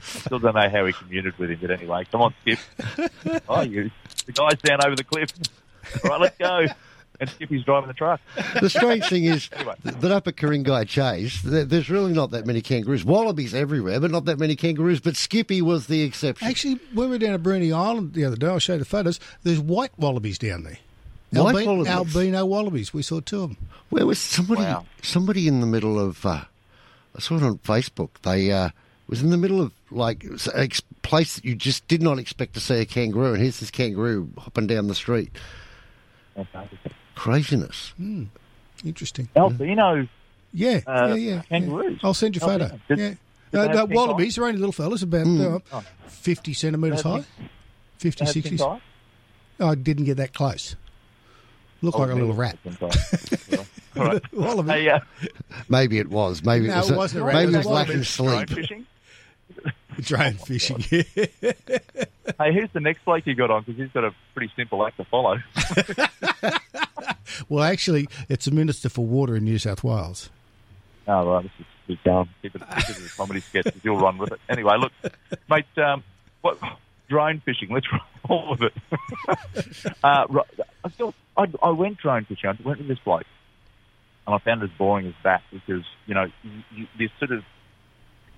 [0.01, 2.59] Still don't know how he commuted with him, but anyway, come on, Skip.
[3.49, 3.89] Oh, you.
[4.25, 5.31] The guy's down over the cliff.
[6.03, 6.65] All right, let's go.
[7.19, 8.21] And Skippy's driving the truck.
[8.61, 9.73] The strange thing is Anyway.
[9.83, 13.03] that up at Ku-ring-gai Chase, there's really not that many kangaroos.
[13.03, 14.99] Wallabies everywhere, but not that many kangaroos.
[14.99, 16.47] But Skippy was the exception.
[16.47, 18.85] Actually, when we were down at Bruny Island the other day, I'll show you the
[18.85, 19.19] photos.
[19.43, 20.77] There's white wallabies down there.
[21.31, 21.91] White Albi- wallabies?
[22.15, 22.93] Albino wallabies.
[22.93, 23.57] We saw two of them.
[23.89, 24.61] Where was somebody?
[24.61, 24.85] Wow.
[25.01, 26.23] Somebody in the middle of.
[26.25, 26.43] Uh,
[27.15, 28.09] I saw it on Facebook.
[28.21, 28.69] They uh,
[29.09, 32.19] was in the middle of like s- a ex- place that you just did not
[32.19, 35.31] expect to see a kangaroo, and here's this kangaroo hopping down the street.
[37.17, 37.93] Craziness.
[37.97, 38.25] Hmm.
[38.85, 39.27] Interesting.
[39.35, 40.07] Albino.
[40.53, 41.41] Yeah, Uh, yeah, yeah.
[41.49, 41.93] kangaroos.
[41.93, 42.07] yeah.
[42.07, 42.65] I'll send you a photo.
[42.65, 42.77] yeah.
[42.87, 43.09] Did- yeah.
[43.09, 43.17] did
[43.59, 45.61] Uh, they no, have pink wallabies, they're only little fellas, about Mm.
[45.71, 47.15] uh, 50 centimetres high.
[47.17, 47.25] had
[47.97, 48.57] 50, They 60.
[48.57, 48.81] pink?
[49.59, 50.75] I didn't get that close.
[51.81, 52.57] Look Oh, like a little rat.
[52.63, 53.67] pink eyes.
[53.97, 54.21] All right.
[54.33, 54.69] Wallaby.
[54.71, 54.99] Hey, uh,
[55.69, 56.43] Maybe it was.
[56.43, 56.91] Maybe No, it was.
[56.91, 58.53] It wasn't a rat, maybe it it was was a lacking wallaby.
[58.67, 58.87] sleep.
[60.01, 60.77] drone fishing.
[60.77, 61.27] Drone fishing.
[62.39, 63.63] Hey, who's the next bloke you got on?
[63.63, 65.37] Because he's got a pretty simple act to follow.
[67.49, 70.29] well, actually, it's a Minister for Water in New South Wales.
[71.07, 71.51] Oh, well, this
[71.87, 72.29] is going.
[72.41, 73.67] Keep it, keep it a comedy sketch.
[73.83, 74.39] You'll run with it.
[74.49, 74.91] Anyway, look,
[75.49, 75.65] mate.
[75.77, 76.03] Um,
[76.41, 76.59] what
[77.09, 77.69] drone fishing?
[77.71, 77.87] Let's
[78.29, 79.93] roll with it.
[80.03, 82.49] uh, ri- I still, I, I went drone fishing.
[82.49, 83.25] I went with this bloke,
[84.25, 87.31] and I found it as boring as that because you know you, you, this sort
[87.31, 87.43] of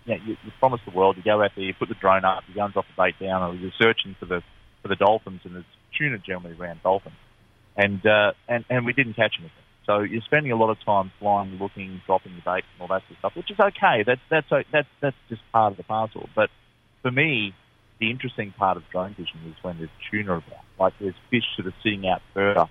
[0.10, 1.18] you, know, you, you promise the world.
[1.18, 3.44] You go out there, you put the drone up, you and drop the bait down,
[3.44, 4.42] or you're searching for the
[4.82, 5.66] for the dolphins, and there's
[5.98, 7.16] tuna generally around dolphins,
[7.78, 9.56] and uh, and and we didn't catch anything.
[9.86, 13.02] So you're spending a lot of time flying, looking, dropping the bait, and all that
[13.04, 14.04] sort of stuff, which is okay.
[14.06, 16.30] That's that's that's that's just part of the parcel.
[16.36, 16.50] But
[17.02, 17.54] for me,
[18.00, 20.64] the interesting part of drone fishing is when there's tuna about.
[20.80, 22.68] Like there's fish sort of sitting out further,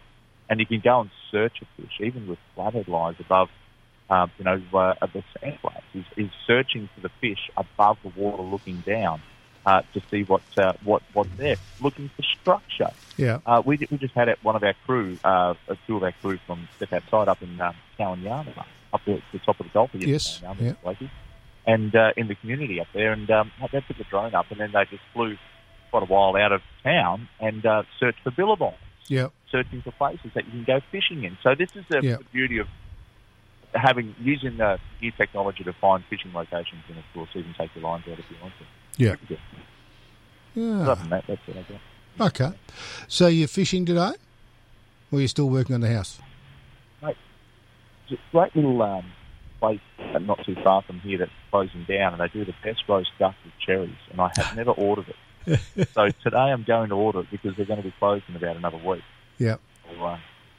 [0.49, 3.49] and you can go and search a fish, even with flathead lines above,
[4.11, 7.99] um, you know, uh, at the sand flats, is, is searching for the fish above
[8.03, 9.21] the water, looking down
[9.67, 12.91] uh, to see what uh, what what's there, looking for structure.
[13.17, 13.41] Yeah.
[13.45, 16.39] Uh, we, we just had one of our crew, uh, a two of our crew
[16.47, 19.91] from Step Outside up in um, Kowanyama, up at the top of the Gulf.
[19.95, 20.95] Yes, yeah.
[21.67, 24.59] And uh, in the community up there, and um, they put the drone up, and
[24.59, 25.37] then they just flew
[25.91, 28.75] quite a while out of town and uh, searched for billabongs,
[29.09, 29.29] Yeah.
[29.51, 31.37] searching for places that you can go fishing in.
[31.43, 32.17] So this is the, Yeah.
[32.17, 32.69] the beauty of
[33.75, 37.85] having using the new technology to find fishing locations, and of course even take your
[37.85, 38.65] lines out if you want to.
[39.03, 39.15] Yeah.
[40.55, 40.91] Yeah.
[40.91, 41.57] Other than that, that's it.
[42.19, 42.27] I.
[42.27, 42.53] Okay.
[43.07, 44.13] So you're fishing today?
[45.11, 46.19] Or you're still working on the house?
[47.03, 47.17] Mate,
[48.09, 49.05] it's a great little um,
[49.61, 49.81] place
[50.21, 53.35] not too far from here that's closing down, and they do the best roast duck
[53.45, 55.89] with cherries, and I have never ordered it.
[55.95, 58.57] so today I'm going to order it because they're going to be closed in about
[58.57, 59.03] another week.
[59.39, 59.57] Yeah.
[59.85, 60.19] So, uh,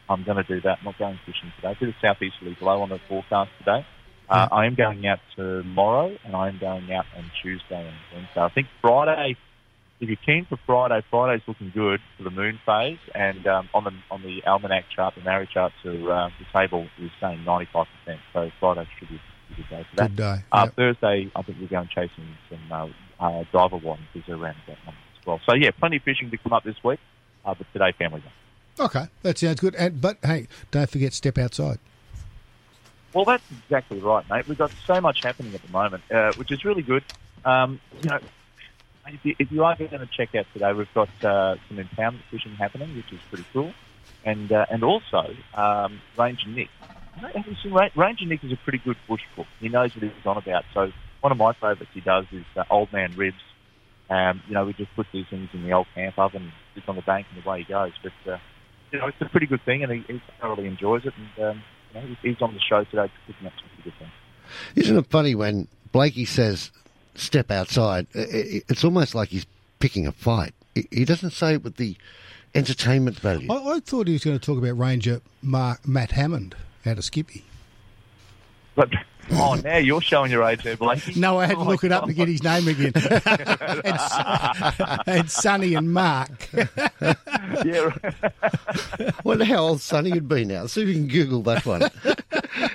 [0.09, 0.79] I'm going to do that.
[0.79, 1.71] I'm not going fishing today.
[1.71, 3.85] A bit of southeasterly blow on the forecast today.
[4.27, 8.41] Uh, I am going out tomorrow, and I am going out on Tuesday and Wednesday.
[8.41, 9.35] I think Friday,
[9.99, 13.83] if you're keen for Friday, Friday's looking good for the moon phase, and um, on
[13.85, 17.85] the on the almanac chart, the Mary chart, to uh, the table is saying 95%.
[18.33, 20.09] So Friday should be a good day for that.
[20.09, 20.35] Good day.
[20.51, 22.87] Uh, Thursday, I think we're going chasing some uh,
[23.19, 25.39] uh, diver wading because around that number as well.
[25.47, 26.99] So yeah, plenty of fishing to come up this week,
[27.45, 28.31] uh, but today family day.
[28.79, 29.75] Okay, that sounds good.
[29.75, 31.79] And But hey, don't forget step outside.
[33.13, 34.47] Well, that's exactly right, mate.
[34.47, 37.03] We've got so much happening at the moment, uh, which is really good.
[37.43, 38.19] Um, you know,
[39.07, 42.21] if you, if you are going to check out today, we've got uh, some impoundment
[42.29, 43.73] fishing happening, which is pretty cool,
[44.23, 46.69] and uh, and also um, Ranger Nick.
[47.63, 49.47] You Ranger Nick is a pretty good bush cook.
[49.59, 50.63] He knows what he's on about.
[50.73, 53.41] So one of my favourites he does is uh, Old Man Ribs.
[54.09, 56.95] Um, you know, we just put these things in the old camp oven, sits on
[56.95, 57.91] the bank, and away he goes.
[58.01, 58.37] But uh,
[58.91, 61.13] you know, it's a pretty good thing, and he, he thoroughly enjoys it.
[61.17, 61.63] And um,
[61.93, 64.11] you know, he's- he's on the show today cooking up some pretty good things.
[64.75, 66.71] Isn't it funny when Blakey says,
[67.15, 68.07] step outside?
[68.15, 69.45] I- I- It's almost like he's
[69.79, 70.53] picking a fight.
[70.75, 71.95] He- He doesn't say it with the
[72.55, 73.51] entertainment value.
[73.51, 77.03] I, I thought he was going to talk about Ranger Mark, Matt Hammond out of
[77.05, 77.43] Skippy.
[78.75, 78.89] But
[79.31, 81.19] oh, now you're showing your age there, Blakey.
[81.19, 82.91] No, I had to Oh, look it up to get his name again.
[83.85, 86.49] and, and Sonny and Mark.
[87.65, 87.89] yeah.
[89.23, 90.65] Wonder how old Sonny would be now.
[90.67, 91.81] See if you can Google that one.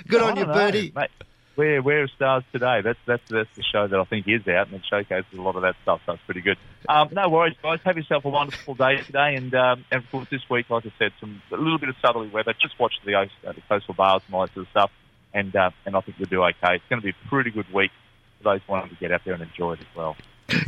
[0.07, 0.91] Good I on you, know, Bertie.
[0.95, 1.09] Mate,
[1.55, 2.81] we're, we're stars today.
[2.81, 5.55] That's, that's that's the show that I think is out, and it showcases a lot
[5.55, 6.01] of that stuff.
[6.05, 6.57] So it's pretty good.
[6.89, 7.79] Um, no worries, guys.
[7.85, 10.91] Have yourself a wonderful day today, and um, and of course this week, like I
[10.99, 12.53] said, some a little bit of southerly weather.
[12.61, 14.91] Just watch the, oast- uh, the coastal bars and all that sort of stuff,
[15.35, 16.75] and uh, and I think we'll do okay.
[16.75, 17.91] It's going to be a pretty good week
[18.39, 20.15] for those wanting to get out there and enjoy it as well.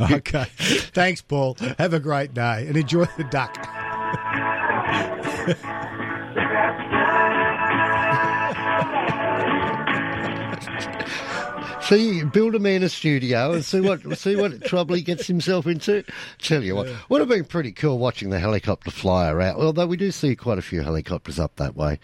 [0.12, 0.44] okay.
[0.92, 1.56] Thanks, Paul.
[1.78, 3.56] Have a great day and enjoy the duck.
[11.88, 15.66] See, build a man a studio and see what see what trouble he gets himself
[15.66, 16.04] into.
[16.36, 19.56] Tell you what, would have been pretty cool watching the helicopter fly around.
[19.56, 21.98] Although we do see quite a few helicopters up that way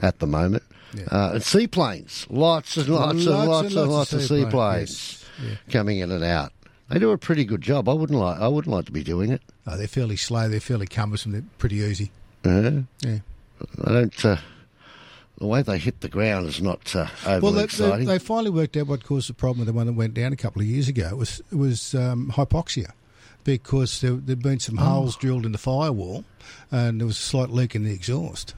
[0.00, 0.62] at the moment.
[1.10, 5.24] Uh, and seaplanes, lots and lots, and lots and lots of seaplanes
[5.70, 6.52] coming in and out.
[6.88, 7.88] They do a pretty good job.
[7.88, 8.40] I wouldn't like.
[8.40, 9.42] I wouldn't like to be doing it.
[9.66, 10.48] Oh, they're fairly slow.
[10.48, 11.32] They're fairly cumbersome.
[11.32, 12.12] They're pretty easy.
[12.44, 13.18] Uh, Yeah.
[13.84, 14.24] I don't.
[14.24, 14.36] Uh,
[15.38, 18.06] the way they hit the ground is not uh, overly Well, they, they, exciting.
[18.06, 20.36] they finally worked out what caused the problem with the one that went down a
[20.36, 21.08] couple of years ago.
[21.10, 22.92] It was it was um, hypoxia
[23.44, 26.24] because there there'd been some holes drilled in the firewall,
[26.70, 28.54] and there was a slight leak in the exhaust,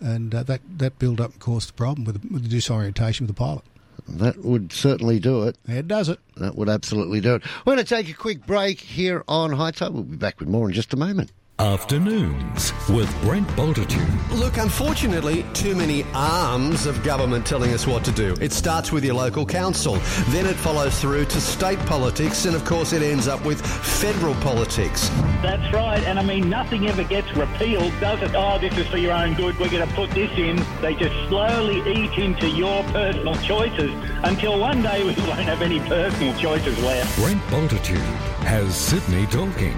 [0.00, 3.26] and uh, that that built up and caused the problem with the, with the disorientation
[3.26, 3.64] with the pilot.
[4.08, 5.56] That would certainly do it.
[5.68, 6.18] It does it.
[6.36, 7.42] That would absolutely do it.
[7.64, 9.92] We're going to take a quick break here on Hi-Tide.
[9.92, 11.30] We'll be back with more in just a moment.
[11.60, 14.08] Afternoons with Brent Bultitude.
[14.30, 18.34] Look, unfortunately, too many arms of government telling us what to do.
[18.40, 19.96] It starts with your local council,
[20.28, 24.32] then it follows through to state politics, and of course, it ends up with federal
[24.36, 25.10] politics.
[25.42, 28.34] That's right, and I mean, nothing ever gets repealed, does it?
[28.34, 30.64] Oh, this is for your own good, we're going to put this in.
[30.80, 33.90] They just slowly eat into your personal choices
[34.24, 37.18] until one day we won't have any personal choices left.
[37.18, 37.98] Brent Bultitude
[38.46, 39.76] has Sydney talking.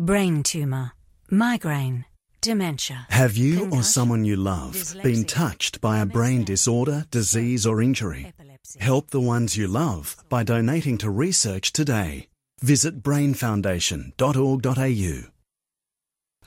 [0.00, 0.92] Brain tumour,
[1.30, 2.06] migraine,
[2.40, 3.06] dementia.
[3.10, 8.32] Have you or someone you love been touched by a brain disorder, disease, or injury?
[8.78, 12.28] Help the ones you love by donating to research today.
[12.62, 15.39] Visit brainfoundation.org.au.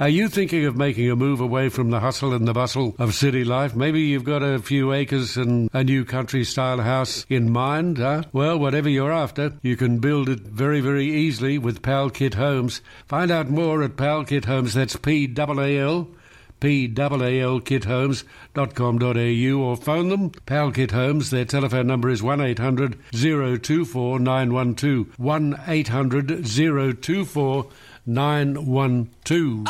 [0.04, 3.14] Are you thinking of making a move away from the hustle and the bustle of
[3.14, 3.74] city life?
[3.74, 8.24] Maybe you've got a few acres and a new country style house in mind, huh?
[8.34, 12.82] Well, whatever you're after, you can build it very, very easily with Pal Kit Homes.
[13.08, 16.10] Find out more at Pal Kit Homes, that's P-A-L,
[16.60, 20.32] P-A-L kithomes.com.au or phone them.
[20.45, 25.18] Pal Kit Homes, their telephone number is 1800 024 912.
[25.18, 27.70] 1800 024
[28.06, 29.68] 912.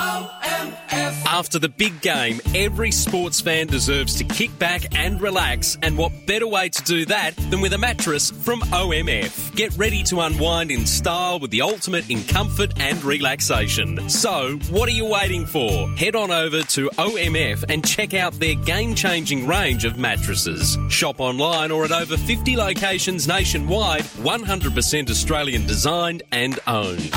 [1.34, 6.12] After the big game, every sports fan deserves to kick back and relax, and what
[6.28, 9.56] better way to do that than with a mattress from OMF?
[9.56, 14.08] Get ready to unwind in style with the ultimate in comfort and relaxation.
[14.10, 15.90] So, what are you waiting for?
[15.98, 20.78] Head on over to OMF and check out their game changing range of mattresses.
[20.90, 27.12] Shop online or at over 50 locations nationwide, 100% Australian designed and owned.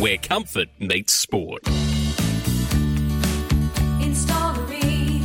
[0.00, 1.60] Where comfort meets sport.
[4.00, 5.20] Installery,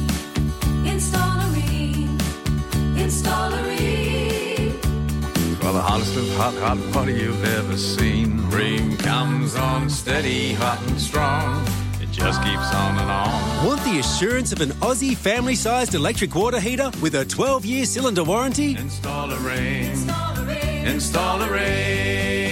[0.85, 2.09] installery,
[3.01, 4.71] installery.
[5.61, 8.37] For the hottest of hot, hot party you've ever seen.
[8.51, 11.65] Rheem comes on steady, hot and strong.
[12.01, 13.65] It just keeps on and on.
[13.65, 17.85] Want the assurance of an Aussie family sized electric water heater with a 12 year
[17.85, 18.75] cylinder warranty?
[18.75, 19.91] Install a Rheem.
[20.85, 22.44] Install a Rheem.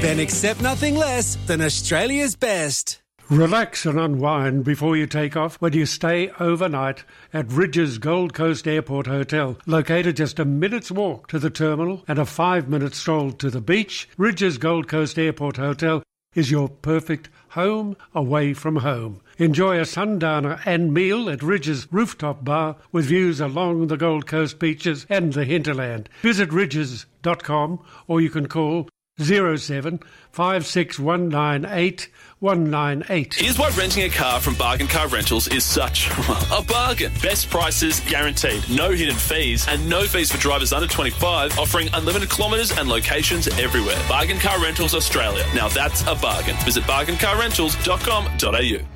[0.00, 3.00] Then accept nothing less than Australia's best.
[3.28, 8.68] Relax and unwind before you take off when you stay overnight at Rydges Gold Coast
[8.68, 9.58] Airport Hotel.
[9.66, 13.60] Located just a minute's walk to the terminal and a five minute stroll to the
[13.60, 16.02] beach, Rydges Gold Coast Airport Hotel
[16.36, 19.20] is your perfect home away from home.
[19.38, 24.58] Enjoy a sundowner and meal at Rydges Rooftop Bar with views along the Gold Coast
[24.58, 26.08] beaches and the hinterland.
[26.22, 28.88] Visit rydges.com or you can call
[29.18, 29.98] 07
[30.32, 32.08] 56198
[32.38, 33.34] 198.
[33.34, 36.10] Here's why renting a car from Bargain Car Rentals is such
[36.52, 37.10] a bargain.
[37.22, 42.28] Best prices guaranteed, no hidden fees, and no fees for drivers under 25, offering unlimited
[42.28, 43.96] kilometres and locations everywhere.
[44.06, 45.46] Bargain Car Rentals Australia.
[45.54, 46.56] Now that's a bargain.
[46.64, 48.86] Visit bargaincarrentals.com.au.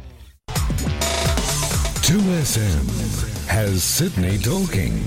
[2.02, 5.02] 2SM has Sydney talking.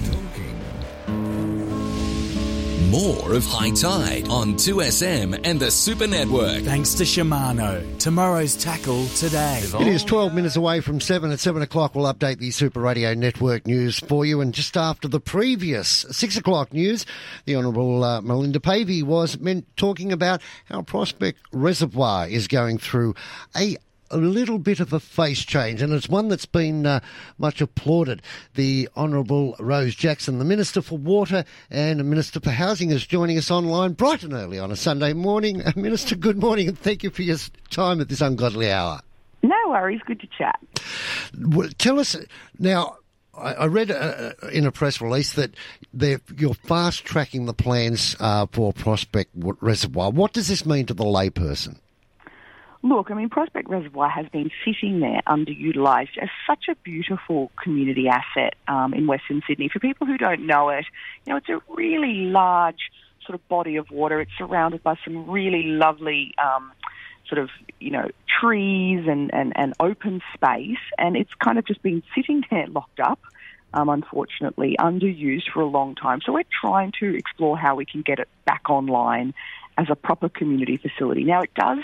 [2.89, 6.63] More of Hi-Tide on 2SM and the Super Network.
[6.63, 7.97] Thanks to Shimano.
[7.99, 9.61] Tomorrow's tackle today.
[9.63, 11.31] It is 12 minutes away from 7.
[11.31, 14.41] At 7 o'clock, we'll update the Super Radio Network news for you.
[14.41, 17.05] And just after the previous 6 o'clock news,
[17.45, 23.15] the Honourable uh, Melinda Pavey was meant talking about how Prospect Reservoir is going through
[23.55, 23.77] a
[24.13, 26.99] a little bit of a face change, and it's one that's been uh,
[27.37, 28.21] much applauded.
[28.53, 33.49] The Honourable Rose Jackson, the Minister for Water and Minister for Housing, is joining us
[33.49, 35.61] online bright and early on a Sunday morning.
[35.61, 37.37] Uh, Minister, good morning, and thank you for your
[37.71, 39.01] time at this ungodly hour.
[39.41, 40.59] No worries, good to chat.
[41.39, 42.15] Well, tell us
[42.59, 42.97] now.
[43.35, 45.55] I I read uh, in a press release that
[46.37, 50.11] you're fast tracking the plans uh, for Prospect Reservoir.
[50.11, 51.79] What does this mean to the layperson?
[52.85, 58.09] Look, I mean, Prospect Reservoir has been sitting there underutilised as such a beautiful community
[58.09, 59.69] asset um, in Western Sydney.
[59.69, 60.85] For people who don't know it,
[61.25, 62.91] you know, it's a really large
[63.25, 64.19] sort of body of water.
[64.19, 66.73] It's surrounded by some really lovely um,
[67.29, 68.09] sort of, you know,
[68.41, 72.99] trees and, and, and open space, and it's kind of just been sitting there locked
[72.99, 73.19] up.
[73.73, 76.19] Um, unfortunately, underused for a long time.
[76.23, 79.33] So we're trying to explore how we can get it back online
[79.79, 81.23] as a proper community facility.
[81.23, 81.79] Now, it does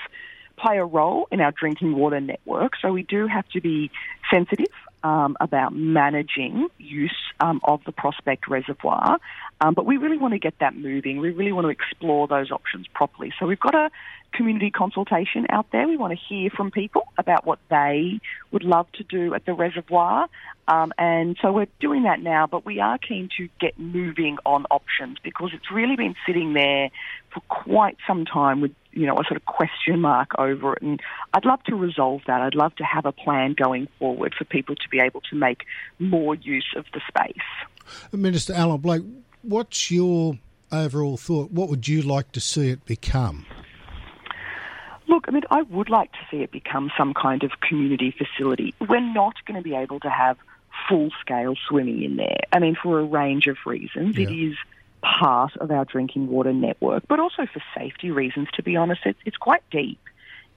[0.62, 2.74] play a role in our drinking water network.
[2.82, 3.92] So we do have to be
[4.32, 9.20] sensitive um, about managing use um, of the Prospect Reservoir.
[9.62, 11.20] Um, but we really want to get that moving.
[11.20, 13.34] We really want to explore those options properly.
[13.40, 13.90] So we've got a
[14.34, 15.88] community consultation out there.
[15.88, 18.20] We want to hear from people about what they
[18.52, 20.28] would love to do at the reservoir.
[20.68, 24.66] Um, and so we're doing that now, but we are keen to get moving on
[24.70, 26.90] options because it's really been sitting there
[27.34, 30.82] for quite some time with you know, a sort of question mark over it.
[30.82, 31.00] And
[31.34, 32.42] I'd love to resolve that.
[32.42, 35.64] I'd love to have a plan going forward for people to be able to make
[36.00, 38.12] more use of the space.
[38.12, 39.04] Minister Alan Blake,
[39.42, 40.38] what's your
[40.70, 41.50] overall thought?
[41.50, 43.46] What would you like to see it become?
[45.08, 48.76] Look, I mean, I would like to see it become some kind of community facility.
[48.86, 50.38] We're not going to be able to have
[50.90, 52.42] full scale swimming in there.
[52.52, 54.18] I mean, for a range of reasons.
[54.18, 54.56] It is
[55.02, 59.02] part of our drinking water network, but also for safety reasons, to be honest.
[59.06, 60.00] It's, it's quite deep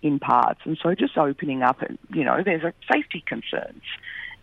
[0.03, 0.61] in parts.
[0.65, 1.81] And so just opening up,
[2.13, 3.83] you know, there's a safety concerns.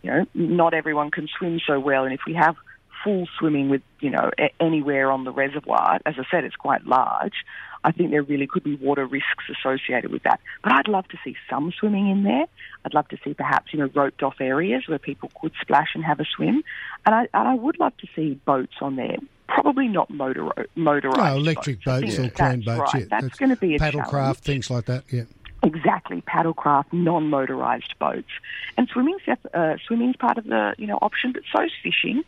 [0.02, 2.04] You know, not everyone can swim so well.
[2.04, 2.56] And if we have
[3.04, 7.44] full swimming with, you know, anywhere on the reservoir, as I said, it's quite large.
[7.82, 10.40] I think there really could be water risks associated with that.
[10.62, 12.44] But I'd love to see some swimming in there.
[12.84, 16.04] I'd love to see perhaps, you know, roped off areas where people could splash and
[16.04, 16.62] have a swim.
[17.06, 19.16] And I, and I would love to see boats on there.
[19.48, 20.44] Probably not motor,
[20.76, 21.16] motorised.
[21.16, 22.16] No, electric boats.
[22.16, 22.94] Boats, or crane that's boats.
[22.94, 23.02] Right.
[23.02, 23.96] Yeah, That's, going to be a challenge.
[23.96, 25.04] paddlecraft, things like that.
[25.10, 25.24] Yeah.
[25.62, 28.30] Exactly, paddlecraft, non-motorised boats,
[28.78, 29.20] and swimming's
[29.52, 32.22] uh, swimming's part of the you know option, but so's fishing.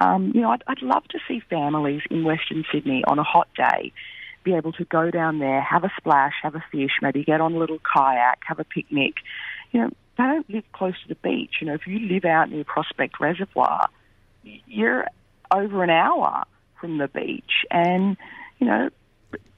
[0.00, 3.48] Um, you know, I'd, I'd love to see families in Western Sydney on a hot
[3.56, 3.92] day
[4.44, 7.54] be able to go down there, have a splash, have a fish, maybe get on
[7.54, 9.14] a little kayak, have a picnic.
[9.72, 11.56] You know, they don't live close to the beach.
[11.60, 13.88] You know, if you live out near Prospect Reservoir,
[14.42, 15.06] you're
[15.50, 16.44] over an hour
[16.80, 18.16] from the beach, and
[18.58, 18.90] you know,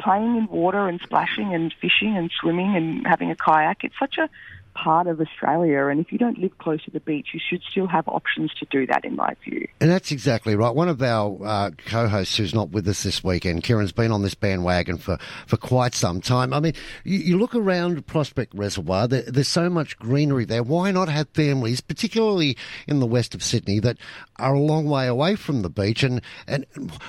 [0.00, 4.16] playing in water and splashing and fishing and swimming and having a kayak, it's such
[4.18, 4.28] a
[4.76, 5.86] part of Australia.
[5.86, 8.66] And if you don't live close to the beach, you should still have options to
[8.70, 9.66] do that, in my view.
[9.80, 10.74] And that's exactly right.
[10.74, 14.34] One of our uh, co-hosts who's not with us this weekend, Keiren's been on this
[14.34, 16.52] bandwagon for, for quite some time.
[16.52, 16.74] I mean,
[17.04, 20.62] you, you look around Prospect Reservoir, there, there's so much greenery there.
[20.62, 22.56] Why not have families, particularly
[22.86, 23.96] in the west of Sydney, that
[24.38, 26.02] are a long way away from the beach?
[26.02, 26.66] And, and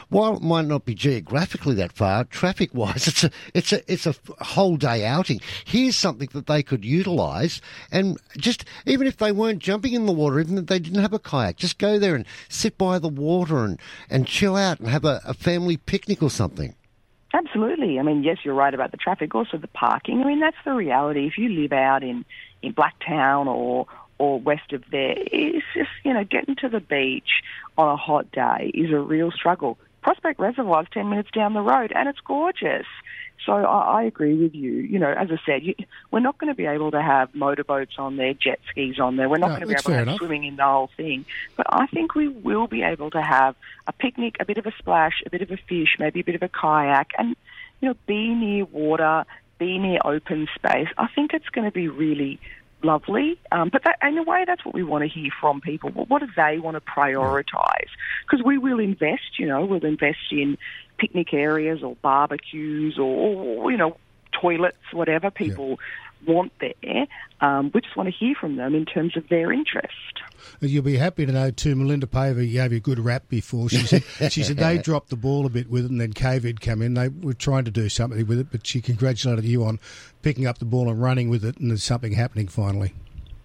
[0.10, 4.16] while it might not be geographically that far, traffic-wise, it's a, it's a, it's a
[4.40, 5.42] whole day outing.
[5.66, 7.57] Here's something that they could utilise
[7.92, 11.14] and just, even if they weren't jumping in the water, even if they didn't have
[11.14, 13.80] a kayak, just go there and sit by the water and,
[14.10, 16.76] and chill out and have a, a family picnic or something.
[17.34, 18.00] Absolutely.
[18.00, 20.22] I mean, yes, you're right about the traffic, also the parking.
[20.22, 21.28] I mean, that's the reality.
[21.28, 22.26] If you live out in,
[22.62, 23.88] in Blacktown or
[24.20, 27.44] or west of there, it's just, you know, getting to the beach
[27.78, 29.78] on a hot day is a real struggle.
[30.02, 32.88] Prospect Reservoir is 10 minutes down the road and it's gorgeous.
[33.46, 34.74] So I, I agree with you.
[34.74, 35.76] You know, as I said, you,
[36.12, 39.30] we're not going to be able to have motorboats on there, jet skis on there.
[39.30, 40.18] We're not No, going to be able to have enough.
[40.18, 41.26] swimming in the whole thing.
[41.56, 44.74] But I think we will be able to have a picnic, a bit of a
[44.80, 47.36] splash, a bit of a fish, maybe a bit of a kayak, and
[47.80, 49.26] you know, be near water,
[49.60, 50.88] be near open space.
[50.98, 52.40] I think it's going to be really
[52.84, 53.40] lovely.
[53.52, 55.92] Um, but that, in a way, that's what we want to hear from people.
[55.94, 57.90] Well, what do they want to prioritise?
[58.30, 60.58] Because we will invest, you know, we'll invest in
[60.98, 63.98] picnic areas or barbecues or, you know,
[64.40, 65.80] toilets, whatever people
[66.26, 67.08] want there.
[67.42, 69.94] Um, we just want to hear from them in terms of their interest.
[70.60, 71.76] You'll be happy to know too.
[71.76, 73.70] Melinda Pavey gave you a good rap before.
[73.70, 76.60] She said she said they dropped the ball a bit with it, and then COVID
[76.62, 76.96] come in.
[76.96, 79.80] They were trying to do something with it, but she congratulated you on
[80.22, 82.94] picking up the ball and running with it, and there's something happening finally.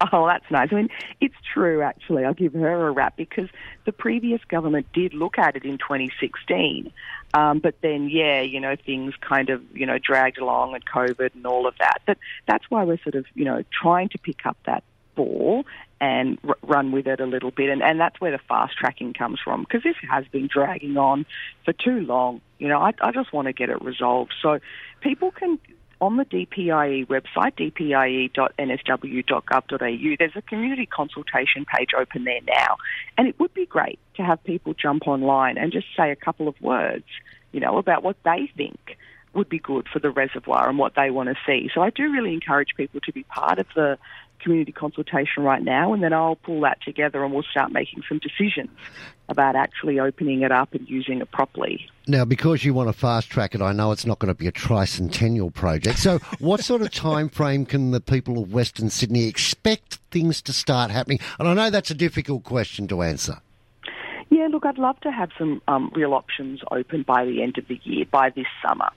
[0.12, 0.68] Oh, that's nice.
[0.72, 0.88] I mean,
[1.20, 2.24] it's true, actually.
[2.24, 3.48] I'll give her a rap because
[3.84, 6.92] the previous government did look at it in 2016.
[7.34, 11.34] Um, but then, yeah, you know, things kind of, you know, dragged along and COVID
[11.34, 12.02] and all of that.
[12.06, 14.82] But that's why we're sort of, you know, trying to pick up that
[15.14, 15.64] ball
[16.00, 17.70] and r- run with it a little bit.
[17.70, 21.24] And, and that's where the fast tracking comes from because this has been dragging on
[21.64, 22.40] for too long.
[22.58, 24.34] You know, I, I just want to get it resolved.
[24.42, 24.58] So
[25.00, 25.58] people can
[26.02, 32.76] on the DPIE website, dpie.nsw.gov.au, there's a community consultation page open there now.
[33.16, 36.48] And it would be great to have people jump online and just say a couple
[36.48, 37.04] of words,
[37.52, 38.98] you know, about what they think
[39.32, 41.70] would be good for the reservoir and what they want to see.
[41.72, 43.96] So I do really encourage people to be part of the
[44.42, 48.18] community consultation right now, and then I'll pull that together and we'll start making some
[48.18, 48.70] decisions
[49.28, 51.88] about actually opening it up and using it properly.
[52.06, 54.46] Now, because you want to fast track it, I know it's not going to be
[54.46, 55.98] a tricentennial project.
[55.98, 60.52] So, what sort of time frame can the people of Western Sydney expect things to
[60.52, 61.20] start happening?
[61.38, 63.38] And I know that's a difficult question to answer.
[64.30, 67.68] Yeah, look, I'd love to have some um, real options open by the end of
[67.68, 68.88] the year, by this summer.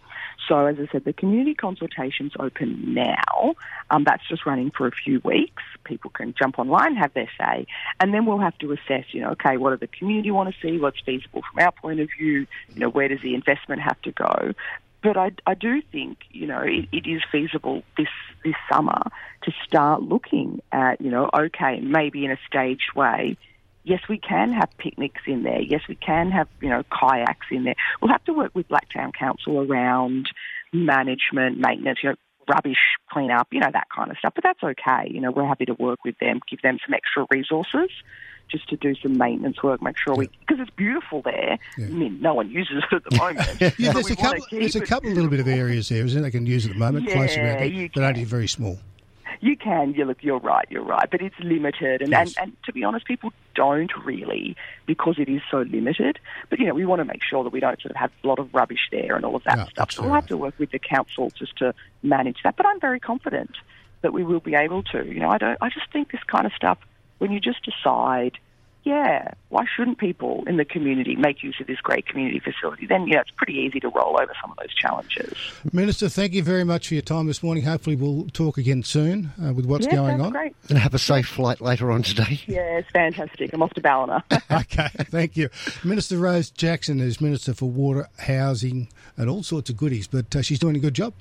[0.47, 3.55] So, as I said, the community consultation's open now.
[3.89, 5.63] Um, that's just running for a few weeks.
[5.83, 7.67] People can jump online, have their say,
[7.99, 10.55] and then we'll have to assess, you know, okay, what do the community want to
[10.61, 10.77] see?
[10.77, 12.47] What's feasible from our point of view?
[12.73, 14.53] You know, where does the investment have to go?
[15.01, 18.07] But I, I do think, you know, it, it is feasible this,
[18.43, 19.01] this summer
[19.43, 23.37] to start looking at, you know, okay, maybe in a staged way,
[23.85, 25.61] yes, we can have picnics in there.
[25.61, 27.75] Yes, we can have, you know, kayaks in there.
[28.01, 30.27] We'll have to work with Blacktown Council around
[30.73, 32.15] management, maintenance, you know,
[32.49, 32.77] rubbish
[33.09, 34.33] cleanup, you know, that kind of stuff.
[34.35, 35.09] But that's okay.
[35.09, 37.89] You know, we're happy to work with them, give them some extra resources
[38.49, 41.57] just to do some maintenance work, make sure we, because it's beautiful there.
[41.77, 43.75] I mean, no one uses it at the moment.
[43.79, 44.45] Yeah, there's a couple.
[44.51, 46.21] There's a couple little bit of areas there, isn't it?
[46.21, 48.77] They can use at the moment, close around Yeah, there, you but only very small.
[49.41, 49.93] You can.
[49.93, 50.23] You look.
[50.23, 50.65] You're right.
[50.69, 51.09] You're right.
[51.09, 52.35] But it's limited, and, Yes.
[52.37, 54.55] and and to be honest, people don't really
[54.85, 56.19] because it is so limited.
[56.49, 58.27] But you know, we want to make sure that we don't sort of have a
[58.27, 59.91] lot of rubbish there and all of that No, stuff.
[59.91, 61.73] So we'll have to work with the council just to
[62.03, 62.55] manage that.
[62.55, 63.51] But I'm very confident
[64.01, 65.05] that we will be able to.
[65.05, 65.57] You know, I don't.
[65.61, 66.77] I just think this kind of stuff
[67.19, 68.37] when you just decide.
[68.85, 72.85] Yeah, why shouldn't people in the community make use of this great community facility?
[72.85, 75.33] Then, yeah, it's pretty easy to roll over some of those challenges.
[75.73, 77.63] Minister, thank you very much for your time this morning.
[77.63, 80.31] Hopefully, we'll talk again soon uh, with what's yeah, going on.
[80.31, 80.55] great.
[80.69, 82.41] And have a safe flight later on today.
[82.55, 83.51] Yeah, it's fantastic.
[83.53, 84.23] I'm off to Ballina.
[84.51, 85.49] okay, thank you.
[85.83, 90.41] Minister Rose Jackson is Minister for Water, Housing, and all sorts of goodies, but uh,
[90.41, 91.13] she's doing a good job.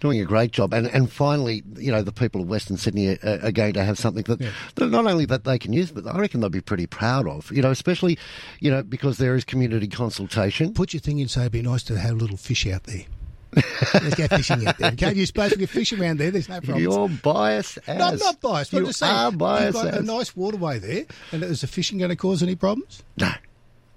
[0.00, 3.40] Doing a great job, and and finally, you know, the people of Western Sydney are,
[3.44, 6.18] are going to have something that, that not only that they can use, but I
[6.18, 7.50] reckon they'll be pretty proud of.
[7.52, 8.18] You know, especially,
[8.60, 10.72] you know, because there is community consultation.
[10.74, 13.02] Put your thing in, so it'd be nice to have a little fish out there.
[13.94, 14.92] Let's go fishing out there.
[14.92, 16.30] Okay, you're supposed to get fish around there.
[16.30, 16.82] There's no problem.
[16.82, 18.70] You're biased as No, I'm not biased.
[18.70, 19.14] but I'm You just saying.
[19.14, 22.42] are biased You've got a nice waterway there, and is the fishing going to cause
[22.42, 23.02] any problems?
[23.18, 23.30] No.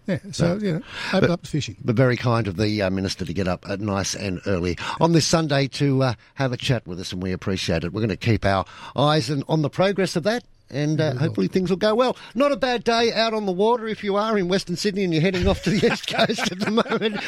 [0.08, 0.82] Yeah, so, you know,
[1.14, 1.78] open up the fishing.
[1.84, 5.14] But very kind of the uh, minister to get up at nice and early on
[5.14, 7.92] this Sunday to uh, have a chat with us, and we appreciate it.
[7.92, 10.44] We're going to keep our eyes and on the progress of that.
[10.72, 12.18] And uh, hopefully things will go well.
[12.34, 15.14] Not a bad day out on the water if you are in Western Sydney and
[15.14, 17.22] you're heading off to the East Coast at the moment.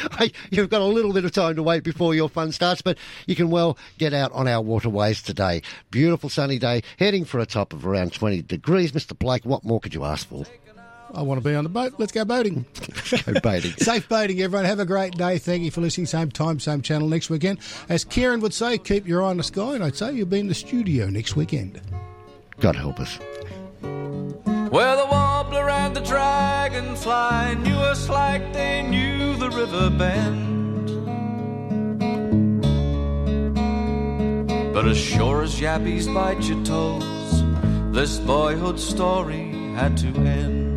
[0.50, 3.36] You've got a little bit of time to wait before your fun starts, but you
[3.36, 5.62] can well get out on our waterways today.
[5.92, 8.90] Beautiful sunny day, heading for a top of around 20 degrees.
[8.90, 9.16] Mr.
[9.16, 10.44] Blake, what more could you ask for?
[11.14, 11.94] I want to be on the boat.
[11.98, 12.66] Let's go boating.
[13.24, 13.72] Go boating.
[13.78, 14.66] Safe boating, everyone.
[14.66, 15.38] Have a great day.
[15.38, 16.06] Thank you for listening.
[16.06, 17.58] Same time, same channel next weekend.
[17.88, 20.40] As Keiren would say, keep your eye on the sky, and I'd say you'll be
[20.40, 21.80] in the studio next weekend.
[22.60, 23.18] God help us.
[23.80, 30.58] Where the warbler and the dragonfly knew us like they knew the river bend.
[34.74, 37.42] But as sure as yabbies bite your toes,
[37.92, 40.67] this boyhood story had to end.